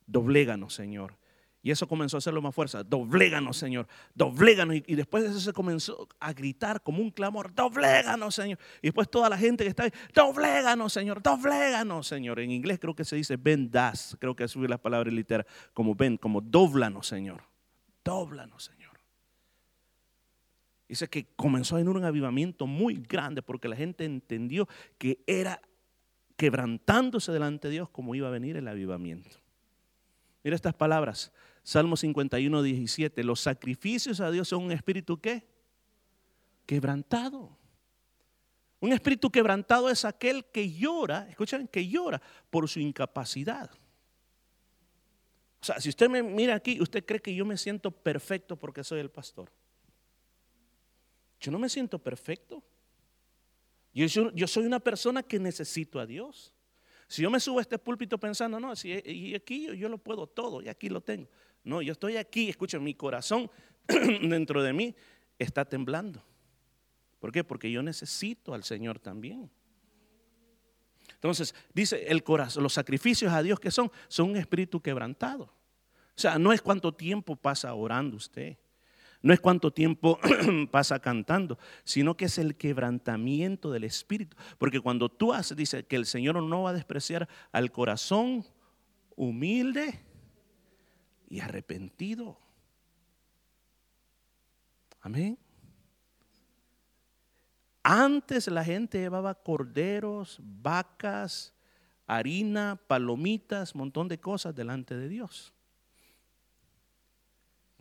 [0.07, 1.18] dobléganos Señor.
[1.63, 2.85] Y eso comenzó a hacerlo más fuerza.
[2.85, 3.89] Dobléganos, Señor.
[4.15, 4.77] Dobléganos.
[4.87, 7.53] Y, después de eso se comenzó a gritar como un clamor.
[7.53, 8.59] Dobléganos, Señor.
[8.81, 9.93] Y después toda la gente que está ahí.
[10.15, 11.21] Dobléganos, Señor.
[11.21, 12.39] Dobléganos, Señor.
[12.39, 14.17] En inglés creo que se dice ven das.
[14.21, 17.43] Creo que subir las palabras literal como ven, como doblanos, Señor.
[18.05, 18.79] Doblanos, Señor.
[20.89, 25.61] Dice que comenzó a venir un avivamiento muy grande porque la gente entendió que era
[26.37, 29.37] quebrantándose delante de Dios como iba a venir el avivamiento.
[30.49, 31.31] Mira estas palabras.
[31.63, 33.23] Salmo 51, 17.
[33.23, 35.47] Los sacrificios a Dios son un espíritu qué?
[36.65, 37.55] Quebrantado.
[38.81, 43.71] Un espíritu quebrantado es aquel que llora, escuchen, que llora por su incapacidad.
[45.61, 48.83] O sea, si usted me mira aquí, usted cree que yo me siento perfecto porque
[48.83, 49.53] soy el pastor.
[51.41, 52.65] Yo no me siento perfecto.
[53.93, 56.55] Yo, soy una persona que necesito a Dios.
[57.09, 60.27] Si yo me subo a este púlpito pensando, no, si, y aquí yo, lo puedo
[60.27, 61.27] todo, y aquí lo tengo.
[61.65, 63.51] No, yo estoy aquí, escuchen, mi corazón
[63.89, 64.95] dentro de mí
[65.39, 66.23] está temblando.
[67.19, 67.43] ¿Por qué?
[67.43, 69.51] Porque yo necesito al Señor también.
[71.15, 75.45] Entonces, dice el corazón, los sacrificios a Dios que son, son un espíritu quebrantado.
[75.45, 78.59] O sea, no es cuánto tiempo pasa orando usted.
[79.21, 80.19] No es cuánto tiempo
[80.71, 84.37] pasa cantando, sino que es el quebrantamiento del espíritu.
[84.59, 88.45] Porque cuando tú haces, dice que el Señor no va a despreciar al corazón
[89.17, 90.01] humilde
[91.29, 92.39] y arrepentido.
[95.01, 95.39] Amén.
[97.83, 101.55] Antes la gente llevaba corderos, vacas,
[102.07, 105.55] harina, palomitas, montón de cosas delante de Dios.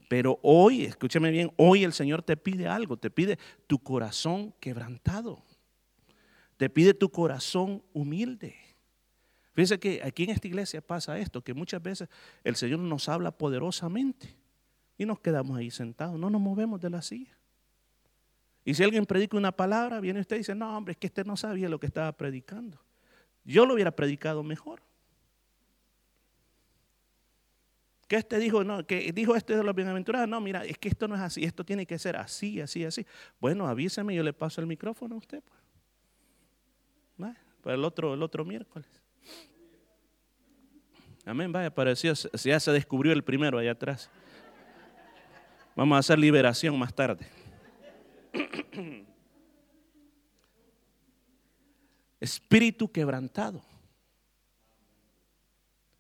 [0.08, 5.44] Pero hoy, escúchame bien, hoy el Señor te pide algo, te pide tu corazón quebrantado,
[6.56, 8.56] te pide tu corazón humilde.
[9.54, 12.08] Fíjense que aquí en esta iglesia pasa esto, que muchas veces
[12.44, 14.36] el Señor nos habla poderosamente
[14.98, 17.38] y nos quedamos ahí sentados, no nos movemos de la silla.
[18.64, 21.26] Y si alguien predica una palabra, viene usted y dice, no, hombre, es que usted
[21.26, 22.80] no sabía lo que estaba predicando.
[23.44, 24.82] Yo lo hubiera predicado mejor.
[28.08, 28.64] ¿Qué este dijo?
[28.64, 30.30] No, que dijo este de los bienaventurados.
[30.30, 33.06] No, mira, es que esto no es así, esto tiene que ser así, así, así.
[33.40, 35.44] Bueno, avíseme, yo le paso el micrófono a usted.
[35.44, 35.58] Pues.
[37.62, 38.88] Para el otro, el otro miércoles.
[41.26, 44.10] Amén, vaya, pareció, ya se descubrió el primero allá atrás.
[45.76, 47.28] Vamos a hacer liberación más tarde.
[52.22, 53.62] Espíritu quebrantado.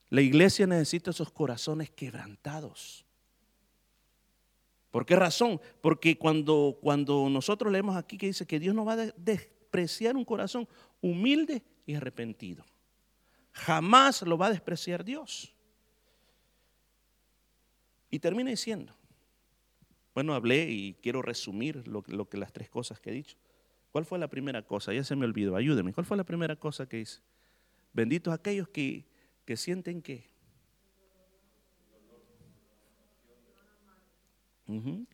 [0.10, 3.06] La iglesia necesita esos corazones quebrantados.
[4.92, 5.60] ¿Por qué razón?
[5.82, 10.24] Porque cuando, cuando nosotros leemos aquí que dice que Dios no va a despreciar un
[10.24, 10.68] corazón
[11.02, 12.66] humilde y arrepentido.
[13.52, 15.54] Jamás lo va a despreciar Dios.
[18.10, 18.94] Y termina diciendo,
[20.14, 23.38] bueno, hablé y quiero resumir lo, lo, que las tres cosas que he dicho.
[23.92, 24.94] ¿Cuál fue la primera cosa?
[24.94, 25.94] Ya se me olvidó, ayúdeme.
[25.94, 27.20] ¿Cuál fue la primera cosa que hice?
[27.94, 29.06] Benditos aquellos que
[29.48, 30.30] que sienten que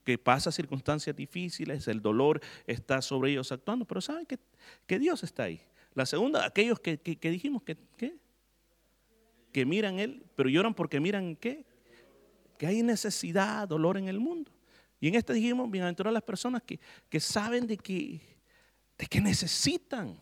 [0.03, 4.39] que pasa circunstancias difíciles, el dolor está sobre ellos actuando, pero saben que,
[4.87, 5.61] que Dios está ahí.
[5.93, 7.77] La segunda, aquellos que, dijimos que,
[9.51, 11.65] que miran Él, pero lloran porque miran qué?
[12.57, 14.51] Que hay necesidad, dolor en el mundo.
[14.99, 18.19] Y en este dijimos, bienaventuradas las personas que, que saben de que,
[18.97, 20.19] de que necesitan,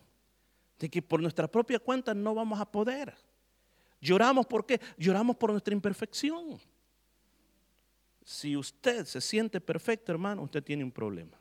[0.77, 3.15] de que por nuestra propia cuenta no vamos a poder.
[4.01, 4.81] Lloramos por qué?
[4.97, 6.59] Lloramos por nuestra imperfección.
[8.25, 11.37] Si usted se siente perfecto, hermano, usted tiene un problema.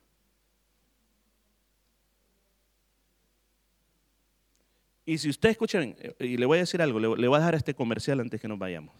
[5.06, 5.82] Y si usted escucha,
[6.20, 8.58] y le voy a decir algo, le, voy a dejar este comercial antes que nos
[8.58, 8.94] vayamos.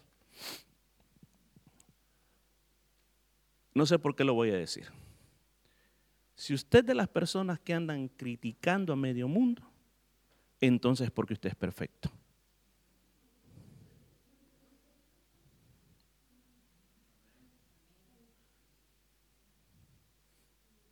[3.73, 4.89] No sé por qué lo voy a decir.
[6.35, 9.61] Si usted de las personas que andan criticando a medio mundo,
[10.59, 12.11] entonces es porque usted es perfecto.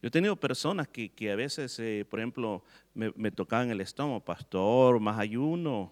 [0.02, 4.97] Yo he tenido personas que, a veces, eh, por ejemplo, me, tocaban el estómago, pastor,
[5.02, 5.91] más ayuno.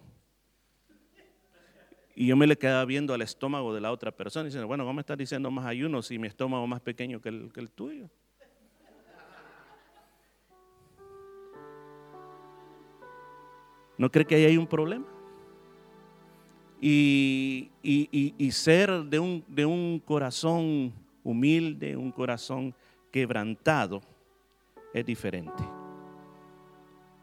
[2.14, 4.84] Y yo me le quedaba viendo al estómago de la otra persona y diciendo, bueno,
[4.84, 7.66] ¿cómo me estás diciendo más ayuno si mi estómago es más pequeño que el, que
[7.66, 8.08] tuyo?
[13.98, 15.06] ¿No cree que ahí hay un problema?
[16.80, 22.74] Y, y, ser de un, de un corazón humilde, un corazón
[23.10, 24.00] quebrantado
[24.94, 25.62] es diferente.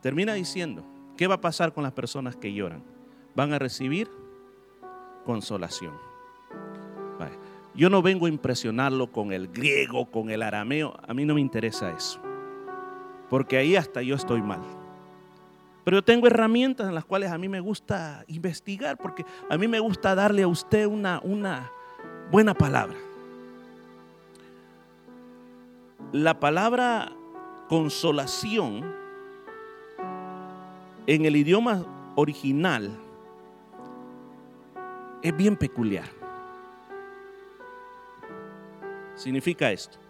[0.01, 0.83] Termina diciendo,
[1.17, 2.83] ¿qué va a pasar con las personas que lloran?
[3.35, 4.09] Van a recibir
[5.25, 5.93] consolación.
[7.75, 11.41] Yo no vengo a impresionarlo con el griego, con el arameo, a mí no me
[11.41, 12.21] interesa eso,
[13.29, 14.61] porque ahí hasta yo estoy mal.
[15.83, 19.67] Pero yo tengo herramientas en las cuales a mí me gusta investigar, porque a mí
[19.67, 21.69] me gusta darle a usted una, una
[22.31, 22.95] buena palabra.
[26.11, 27.11] La palabra
[27.67, 28.85] consolación
[31.07, 31.83] en el idioma
[32.15, 32.91] original
[35.21, 36.07] es bien peculiar.
[39.15, 40.04] Significa esto.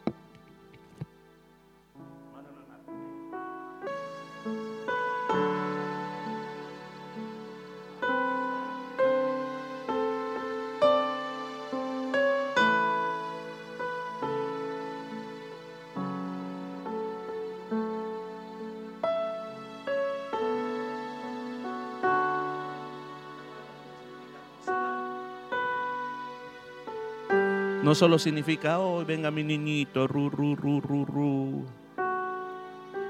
[27.86, 31.66] No solo significa, hoy venga mi niñito, ru, ru, ru, ru, ru.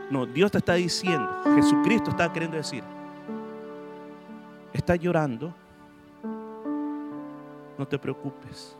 [0.09, 2.83] No, Dios te está diciendo, Jesucristo está queriendo decir,
[4.73, 5.55] está llorando,
[7.77, 8.75] no te preocupes,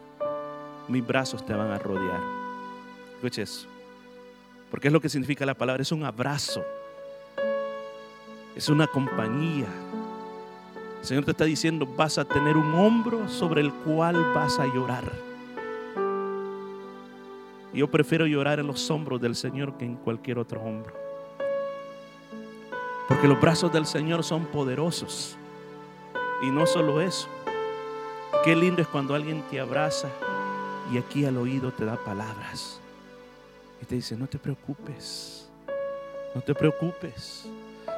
[0.89, 2.20] mis brazos te van a rodear.
[3.14, 3.66] Escuche eso,
[4.70, 6.62] porque es lo que significa la palabra, es un abrazo,
[8.54, 9.70] es una compañía.
[11.00, 14.66] El Señor te está diciendo, vas a tener un hombro sobre el cual vas a
[14.66, 15.35] llorar.
[17.76, 20.94] Yo prefiero llorar en los hombros del Señor que en cualquier otro hombro.
[23.10, 25.36] Porque los brazos del Señor son poderosos.
[26.42, 27.28] Y no solo eso.
[28.46, 30.08] Qué lindo es cuando alguien te abraza
[30.94, 32.80] y aquí al oído te da palabras.
[33.82, 35.50] Y te dice, no te preocupes.
[36.34, 37.46] No te preocupes.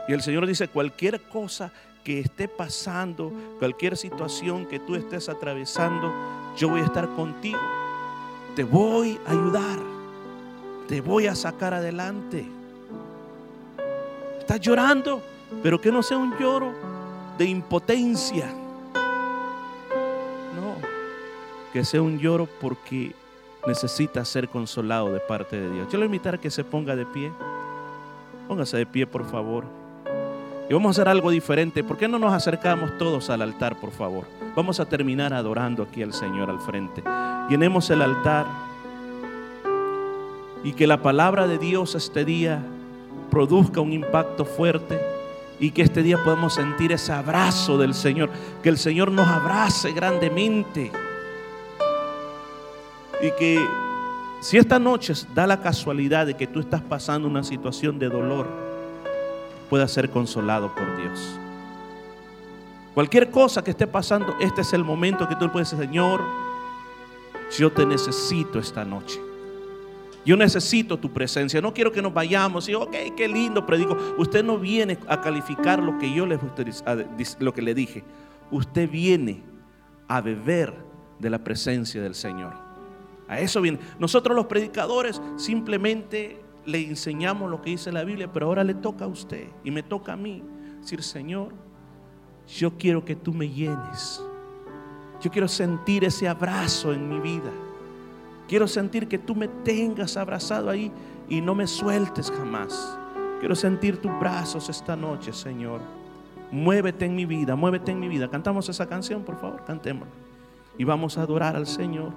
[0.08, 1.72] Y el Señor dice, cualquier cosa
[2.04, 6.12] que esté pasando, cualquier situación que tú estés atravesando,
[6.58, 7.60] yo voy a estar contigo
[8.58, 9.78] te voy a ayudar,
[10.88, 12.43] te voy a sacar adelante.
[14.39, 15.22] Estás llorando,
[15.62, 16.74] pero que no sea un lloro
[17.38, 18.47] de impotencia.
[20.55, 20.74] No,
[21.72, 23.14] que sea un lloro porque
[23.68, 25.88] necesita ser consolado de parte de Dios.
[25.91, 27.32] Yo le invitar a que se ponga de pie.
[28.47, 29.66] Póngase de pie, por favor.
[30.68, 31.84] Y vamos a hacer algo diferente.
[31.84, 34.26] ¿Por qué no nos acercamos todos al altar, por favor?
[34.55, 37.03] Vamos a terminar adorando aquí al Señor al frente.
[37.50, 38.45] Llenemos el altar
[40.64, 42.62] y que la palabra de Dios este día
[43.32, 45.00] produzca un impacto fuerte
[45.60, 48.30] y que este día podamos sentir ese abrazo del Señor,
[48.62, 50.91] que el Señor nos abrace grandemente
[53.22, 53.66] y que
[54.41, 58.48] si esta noche da la casualidad de que tú estás pasando una situación de dolor,
[59.70, 61.39] pueda ser consolado por Dios.
[62.93, 66.22] Cualquier cosa que esté pasando, este es el momento que tú puedes decir, Señor,
[67.58, 69.20] yo te necesito esta noche.
[70.26, 71.62] Yo necesito tu presencia.
[71.62, 73.95] No quiero que nos vayamos y, ok, qué lindo predico.
[74.18, 76.38] Usted no viene a calificar lo que yo le,
[77.39, 78.04] lo que le dije.
[78.52, 79.41] Usted viene
[80.08, 80.74] a beber
[81.20, 82.54] de la presencia del Señor.
[83.30, 83.80] A eso viene.
[84.00, 89.06] Nosotros los predicadores simplemente le enseñamos lo que dice la Biblia, pero ahora le toca
[89.06, 90.43] a usted y me toca a mí
[90.82, 91.54] decir, Señor,
[92.48, 94.22] yo quiero que tú me llenes.
[95.22, 97.51] Yo quiero sentir ese abrazo en mi vida.
[98.47, 100.91] Quiero sentir que tú me tengas abrazado ahí
[101.28, 102.97] y no me sueltes jamás.
[103.39, 105.82] Quiero sentir tus brazos esta noche, Señor.
[106.51, 108.30] Muévete en mi vida, muévete en mi vida.
[108.30, 110.13] Cantamos esa canción, por favor, cantémosla.
[110.78, 112.13] Y vamos a adorar al Señor,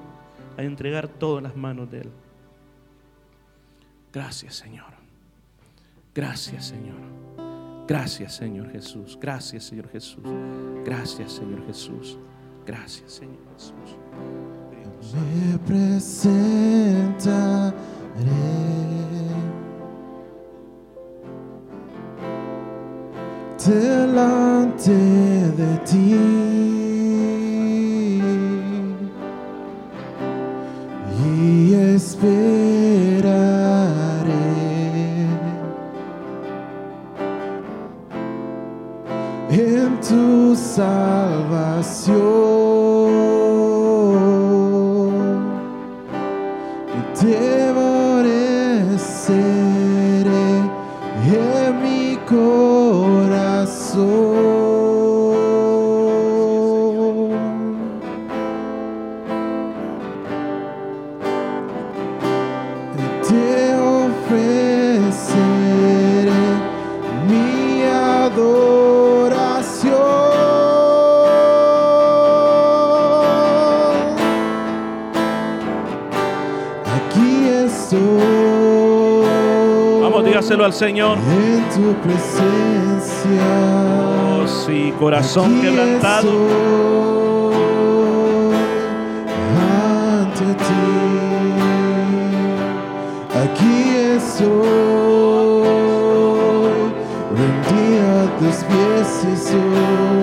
[0.57, 2.11] a entregar todo en las manos de Él.
[4.13, 5.01] Gracias, Señor.
[6.15, 6.97] Gracias, Señor.
[7.87, 9.19] Gracias, Señor Jesús.
[9.21, 10.23] Gracias, Señor Jesús.
[10.85, 12.19] Gracias, Señor Jesús.
[12.67, 13.97] Gracias, Señor Jesús.
[15.15, 16.51] Me presentaré.
[23.67, 26.17] Delante de ti.
[31.23, 32.71] Y esperaré.
[39.51, 42.20] En tu salvación
[80.81, 81.19] Señor.
[81.19, 83.49] En tu presencia.
[84.33, 86.31] Oh, sí, corazón Aquí quebrantado.
[86.31, 87.55] estoy
[90.23, 90.85] ante ti.
[93.45, 93.77] Aquí
[94.17, 94.49] estoy,
[97.37, 100.20] rendido a tus pies, Jesús.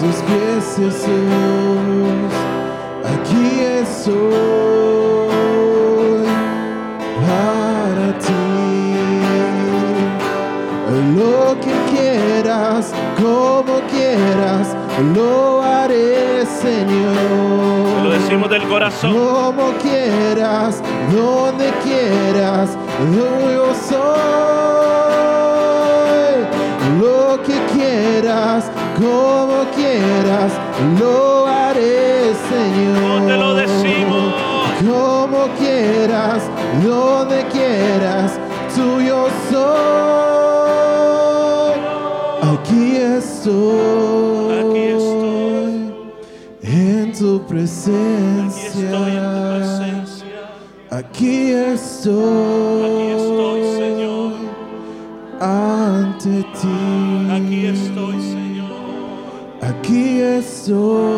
[0.00, 2.32] Tus pies, Jesús.
[3.04, 4.14] Aquí estoy
[7.26, 8.32] para ti.
[11.18, 14.66] Lo que quieras, como quieras,
[15.14, 18.02] lo haré, Señor.
[18.04, 19.12] Lo decimos del corazón.
[19.12, 20.82] Como quieras,
[21.12, 22.70] donde quieras,
[23.14, 24.30] yo soy.
[27.00, 29.49] Lo que quieras, como
[30.00, 30.52] quieras,
[30.98, 33.26] lo haré, Señor.
[33.26, 34.34] Te lo decimos.
[34.80, 36.42] Como quieras,
[36.82, 38.38] donde quieras,
[38.74, 39.70] tuyo soy.
[42.52, 44.58] Aquí estoy.
[44.60, 45.74] Aquí estoy.
[46.62, 48.68] En tu Aquí presencia.
[48.68, 50.40] estoy en tu presencia.
[50.90, 52.49] Aquí estoy.
[60.70, 61.09] Aquí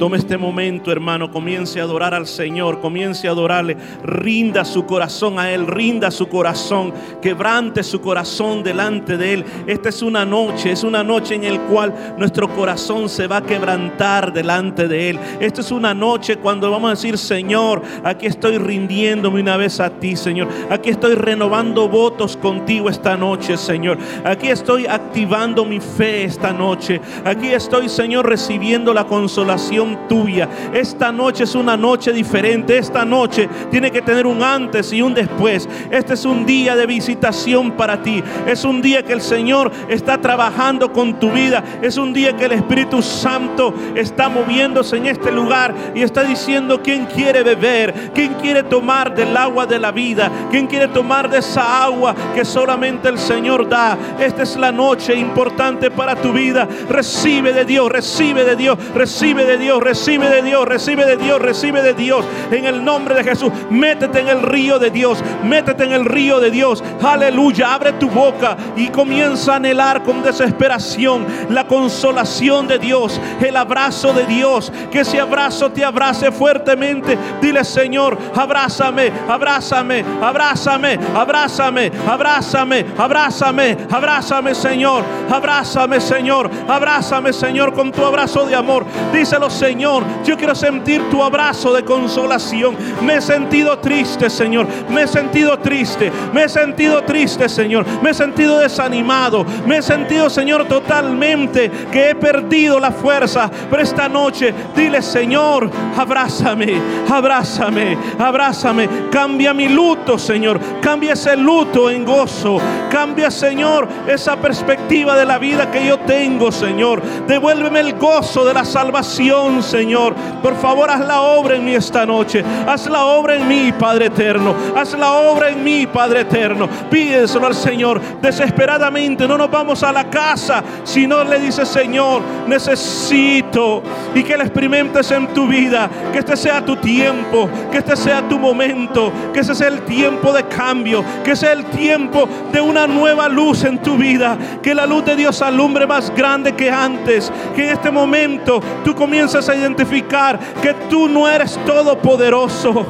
[0.00, 5.38] Tome este momento, hermano, comience a adorar al Señor, comience a adorarle, rinda su corazón
[5.38, 9.44] a Él, rinda su corazón, quebrante su corazón delante de Él.
[9.66, 13.42] Esta es una noche, es una noche en el cual nuestro corazón se va a
[13.42, 15.18] quebrantar delante de Él.
[15.38, 19.90] Esta es una noche cuando vamos a decir, Señor, aquí estoy rindiéndome una vez a
[19.90, 20.48] ti, Señor.
[20.70, 23.98] Aquí estoy renovando votos contigo esta noche, Señor.
[24.24, 27.02] Aquí estoy activando mi fe esta noche.
[27.26, 30.48] Aquí estoy, Señor, recibiendo la consolación tuya.
[30.72, 32.78] Esta noche es una noche diferente.
[32.78, 35.68] Esta noche tiene que tener un antes y un después.
[35.90, 38.22] Este es un día de visitación para ti.
[38.46, 41.62] Es un día que el Señor está trabajando con tu vida.
[41.82, 46.80] Es un día que el Espíritu Santo está moviéndose en este lugar y está diciendo
[46.82, 51.38] quién quiere beber, quién quiere tomar del agua de la vida, quién quiere tomar de
[51.38, 53.96] esa agua que solamente el Señor da.
[54.18, 56.68] Esta es la noche importante para tu vida.
[56.88, 61.40] Recibe de Dios, recibe de Dios, recibe de Dios, Recibe de Dios, recibe de Dios,
[61.40, 62.24] recibe de Dios.
[62.50, 66.38] En el nombre de Jesús, métete en el río de Dios, métete en el río
[66.40, 66.82] de Dios.
[67.02, 73.56] Aleluya, abre tu boca y comienza a anhelar con desesperación la consolación de Dios, el
[73.56, 74.72] abrazo de Dios.
[74.90, 77.16] Que ese abrazo te abrace fuertemente.
[77.40, 87.90] Dile, Señor, abrázame, abrázame, abrázame, abrázame, abrázame, abrázame, abrázame, Señor, abrázame, Señor, abrázame, Señor, con
[87.90, 88.84] tu abrazo de amor.
[89.12, 92.76] Díselo, Señor, yo quiero sentir tu abrazo de consolación.
[93.02, 98.10] Me he sentido triste, Señor, me he sentido triste, me he sentido triste, Señor, me
[98.10, 103.50] he sentido desanimado, me he sentido, Señor, totalmente que he perdido la fuerza.
[103.70, 106.74] Pero esta noche, dile, Señor, abrázame,
[107.08, 112.58] abrázame, abrázame, cambia mi luto, Señor, cambia ese luto en gozo,
[112.90, 117.02] cambia, Señor, esa perspectiva de la vida que yo tengo, Señor.
[117.26, 120.14] Devuélveme el gozo de la salvación, Señor.
[120.42, 122.44] Por favor, haz la obra en mí esta noche.
[122.66, 124.54] Haz la obra en mí, Padre eterno.
[124.76, 126.68] Haz la obra en mí, Padre eterno.
[126.90, 129.26] Pídeselo al Señor desesperadamente.
[129.26, 133.82] No nos vamos a la casa, sino le dice, Señor, necesito
[134.14, 135.88] y que le experimentes en tu vida.
[136.12, 140.32] Que este sea tu tiempo, que este sea tu momento, que ese sea el tiempo
[140.32, 144.36] de cambio, que sea el tiempo de una nueva luz en tu vida.
[144.62, 147.32] Que la luz de Dios alumbre más grande que antes.
[147.54, 152.86] Que en este momento tú comiences identificar que tú no eres todopoderoso,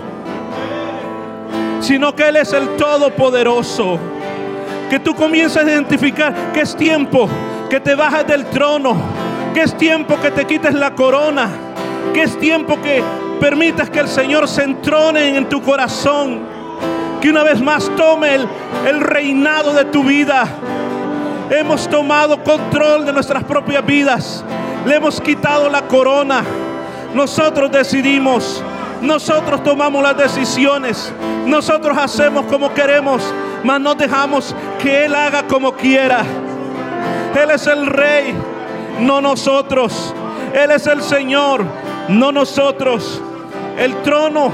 [1.80, 3.98] sino que Él es el todopoderoso.
[4.88, 7.28] Que tú comiences a identificar que es tiempo
[7.68, 8.96] que te bajes del trono,
[9.54, 11.48] que es tiempo que te quites la corona,
[12.12, 13.00] que es tiempo que
[13.38, 16.40] permitas que el Señor se entrone en tu corazón,
[17.20, 20.48] que una vez más tome el reinado de tu vida.
[21.50, 24.44] Hemos tomado control de nuestras propias vidas,
[24.86, 26.42] le hemos quitado la corona.
[27.14, 28.62] Nosotros decidimos,
[29.02, 31.12] nosotros tomamos las decisiones,
[31.46, 33.22] nosotros hacemos como queremos,
[33.64, 36.24] mas no dejamos que Él haga como quiera.
[37.40, 38.34] Él es el rey,
[39.00, 40.14] no nosotros.
[40.52, 41.64] Él es el Señor,
[42.08, 43.20] no nosotros.
[43.78, 44.50] El trono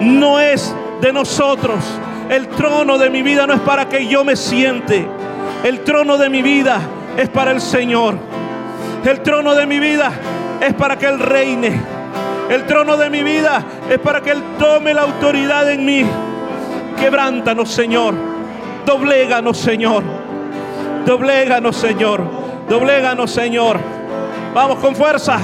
[0.00, 1.84] no es de nosotros.
[2.28, 5.06] El trono de mi vida no es para que yo me siente.
[5.62, 6.80] El trono de mi vida
[7.16, 8.16] es para el Señor.
[9.04, 10.10] El trono de mi vida
[10.60, 11.80] es para que Él reine.
[12.48, 16.04] El trono de mi vida es para que Él tome la autoridad en mí.
[16.98, 18.14] Quebrántanos, Señor.
[18.84, 20.02] Dobléganos, Señor.
[21.04, 22.22] Dobléganos, Señor.
[22.68, 23.78] Dobléganos, Señor.
[24.54, 25.38] Vamos con fuerza.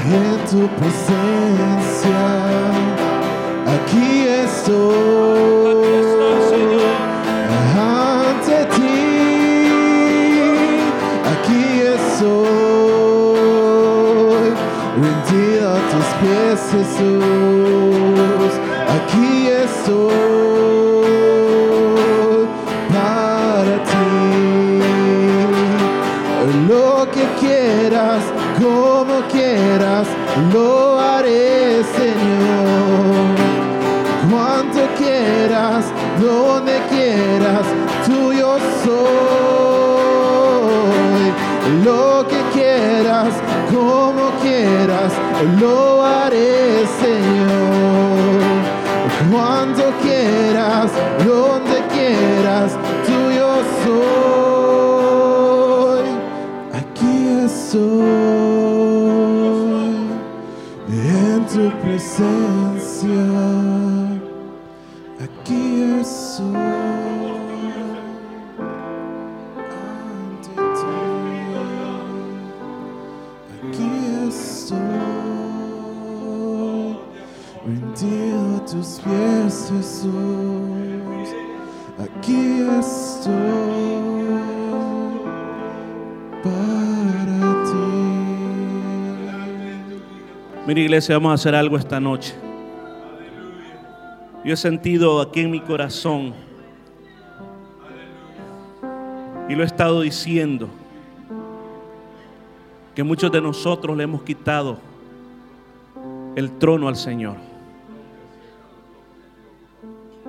[90.92, 92.34] Iglesia, vamos a hacer algo esta noche.
[94.44, 96.34] Yo he sentido aquí en mi corazón
[99.48, 100.68] y lo he estado diciendo
[102.94, 104.76] que muchos de nosotros le hemos quitado
[106.36, 107.36] el trono al Señor.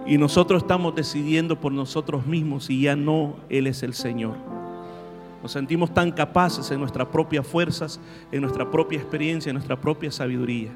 [0.06, 4.63] Y nosotros estamos decidiendo por nosotros mismos y ya no Él es el Señor.
[5.44, 8.00] Nos sentimos tan capaces en nuestras propias fuerzas,
[8.32, 10.72] en nuestra propia experiencia, en nuestra propia sabiduría.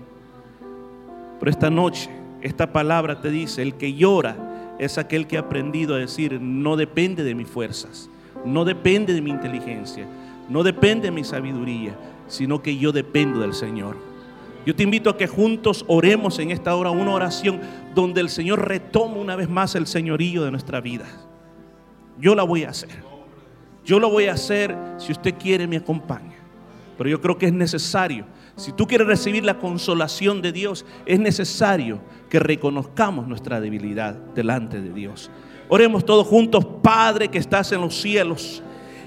[1.40, 2.10] Pero esta noche,
[2.42, 6.76] esta palabra te dice, el que llora es aquel que ha aprendido a decir, no
[6.76, 8.10] depende de mis fuerzas,
[8.44, 10.06] no depende de mi inteligencia,
[10.50, 11.98] no depende de mi sabiduría,
[12.28, 13.96] sino que yo dependo del Señor.
[14.66, 17.62] Yo te invito a que juntos oremos en esta hora una oración
[17.96, 21.06] donde el Señor retoma una vez más el señorío de nuestra vida.
[22.20, 23.17] Yo la voy a hacer.
[23.88, 26.36] Yo lo voy a hacer si usted quiere me acompaña.
[26.98, 28.26] Pero yo creo que es necesario.
[28.58, 34.82] Si tú quieres recibir la consolación de Dios, es necesario que reconozcamos nuestra debilidad delante
[34.82, 35.32] de Dios.
[35.70, 38.62] Oremos todos juntos, Padre que estás en los cielos.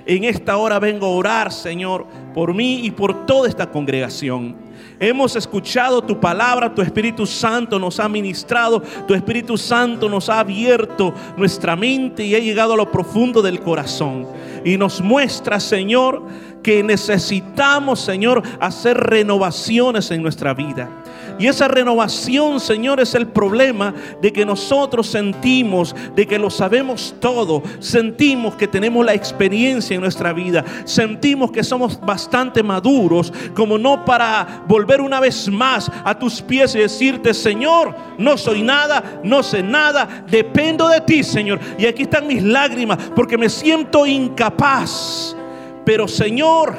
[0.06, 4.56] En esta hora vengo a orar, Señor, por mí y por toda esta congregación.
[5.02, 10.40] Hemos escuchado tu palabra, tu Espíritu Santo nos ha ministrado, tu Espíritu Santo nos ha
[10.40, 14.26] abierto nuestra mente y ha llegado a lo profundo del corazón.
[14.62, 16.22] Y nos muestra, Señor,
[16.62, 20.90] que necesitamos, Señor, hacer renovaciones en nuestra vida.
[21.40, 27.14] Y esa renovación, Señor, es el problema de que nosotros sentimos, de que lo sabemos
[27.18, 33.78] todo, sentimos que tenemos la experiencia en nuestra vida, sentimos que somos bastante maduros, como
[33.78, 39.22] no para volver una vez más a tus pies y decirte, Señor, no soy nada,
[39.24, 41.58] no sé nada, dependo de ti, Señor.
[41.78, 45.34] Y aquí están mis lágrimas porque me siento incapaz.
[45.86, 46.76] Pero Señor,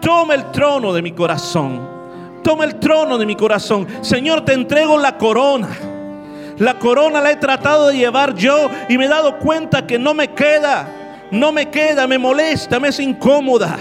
[0.00, 2.01] toma el trono de mi corazón.
[2.42, 3.86] Toma el trono de mi corazón.
[4.00, 5.68] Señor, te entrego la corona.
[6.58, 10.14] La corona la he tratado de llevar yo y me he dado cuenta que no
[10.14, 10.88] me queda.
[11.30, 13.78] No me queda, me molesta, me es incómoda.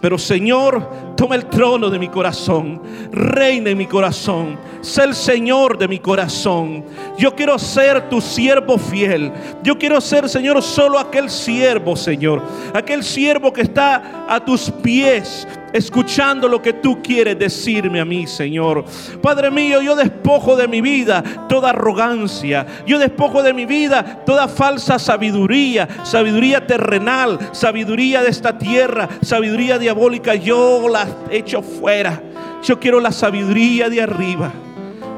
[0.00, 2.80] Pero Señor, toma el trono de mi corazón,
[3.12, 6.86] reina en mi corazón, sé el Señor de mi corazón.
[7.18, 9.30] Yo quiero ser tu siervo fiel.
[9.62, 12.42] Yo quiero ser, Señor, solo aquel siervo, Señor.
[12.72, 18.26] Aquel siervo que está a tus pies, escuchando lo que tú quieres decirme a mí,
[18.26, 18.84] Señor.
[19.22, 22.66] Padre mío, yo despojo de mi vida toda arrogancia.
[22.86, 29.78] Yo despojo de mi vida toda falsa sabiduría, sabiduría terrenal, sabiduría de esta tierra, sabiduría
[29.78, 30.34] diabólica.
[30.34, 32.22] Yo la echo fuera.
[32.62, 34.52] Yo quiero la sabiduría de arriba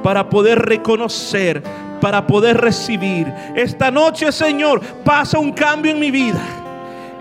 [0.03, 1.63] para poder reconocer,
[2.01, 3.33] para poder recibir.
[3.55, 6.62] Esta noche, Señor, pasa un cambio en mi vida.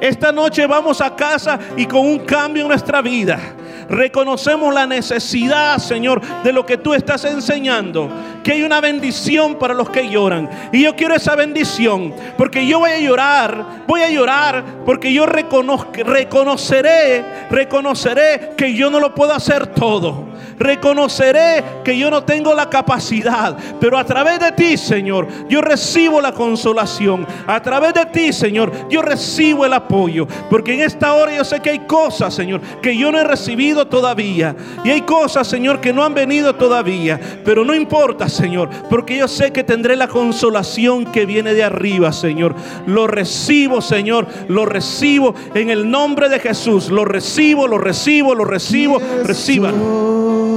[0.02, 3.40] Esta noche vamos a casa y con un cambio en nuestra vida.
[3.88, 8.10] Reconocemos la necesidad, Señor, de lo que tú estás enseñando.
[8.44, 10.50] Que hay una bendición para los que lloran.
[10.72, 12.16] Y yo quiero esa bendición.
[12.36, 13.84] Porque yo voy a llorar.
[13.86, 20.31] Voy a llorar porque yo reconoceré, reconoceré que yo no lo puedo hacer todo.
[20.62, 23.58] Reconoceré que yo no tengo la capacidad.
[23.80, 27.26] Pero a través de ti, Señor, yo recibo la consolación.
[27.48, 30.28] A través de ti, Señor, yo recibo el apoyo.
[30.52, 33.88] Porque en esta hora yo sé que hay cosas, Señor, que yo no he recibido
[33.88, 34.56] todavía.
[34.84, 37.20] Y hay cosas, Señor, que no han venido todavía.
[37.44, 42.14] Pero no importa, Señor, porque yo sé que tendré la consolación que viene de arriba,
[42.14, 42.54] Señor.
[42.86, 44.28] Lo recibo, Señor.
[44.48, 46.92] Lo recibo en el nombre de Jesús.
[46.92, 49.02] Lo recibo, lo recibo, lo recibo.
[49.24, 50.51] Reciban.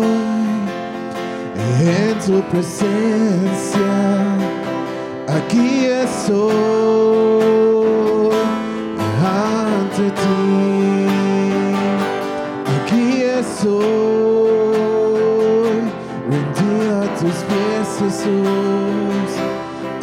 [1.80, 3.92] En tu presencia,
[5.28, 6.54] aquí estoy
[9.22, 11.06] ante ti.
[12.76, 13.84] Aquí estoy,
[16.30, 19.30] rendido a tus pies, Jesús.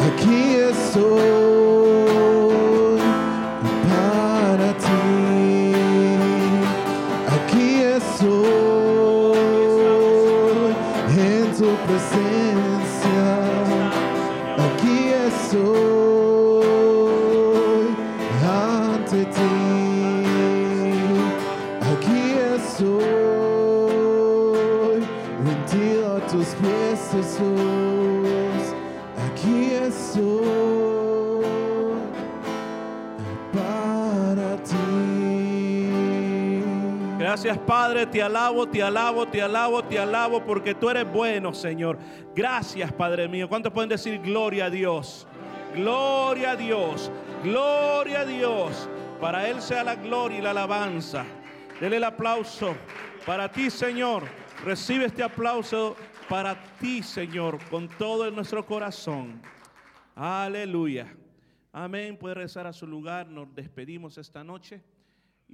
[0.06, 0.40] Aquí
[0.70, 1.41] estoy
[37.42, 41.98] Gracias Padre, te alabo, te alabo, te alabo, te alabo porque tú eres bueno, Señor.
[42.36, 43.48] Gracias Padre mío.
[43.48, 45.26] ¿Cuántos pueden decir gloria a Dios?
[45.74, 47.10] Gloria a Dios,
[47.42, 48.88] gloria a Dios.
[49.20, 51.24] Para Él sea la gloria y la alabanza.
[51.80, 52.76] Dele el aplauso
[53.26, 54.22] para ti, Señor.
[54.64, 55.96] Recibe este aplauso
[56.28, 59.42] para ti, Señor, con todo nuestro corazón.
[60.14, 61.12] Aleluya.
[61.72, 62.16] Amén.
[62.16, 63.26] Puede rezar a su lugar.
[63.26, 64.80] Nos despedimos esta noche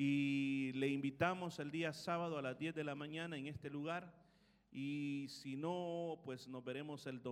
[0.01, 4.15] y le invitamos el día sábado a las 10 de la mañana en este lugar.
[4.71, 7.27] Y si no, pues nos veremos el domingo.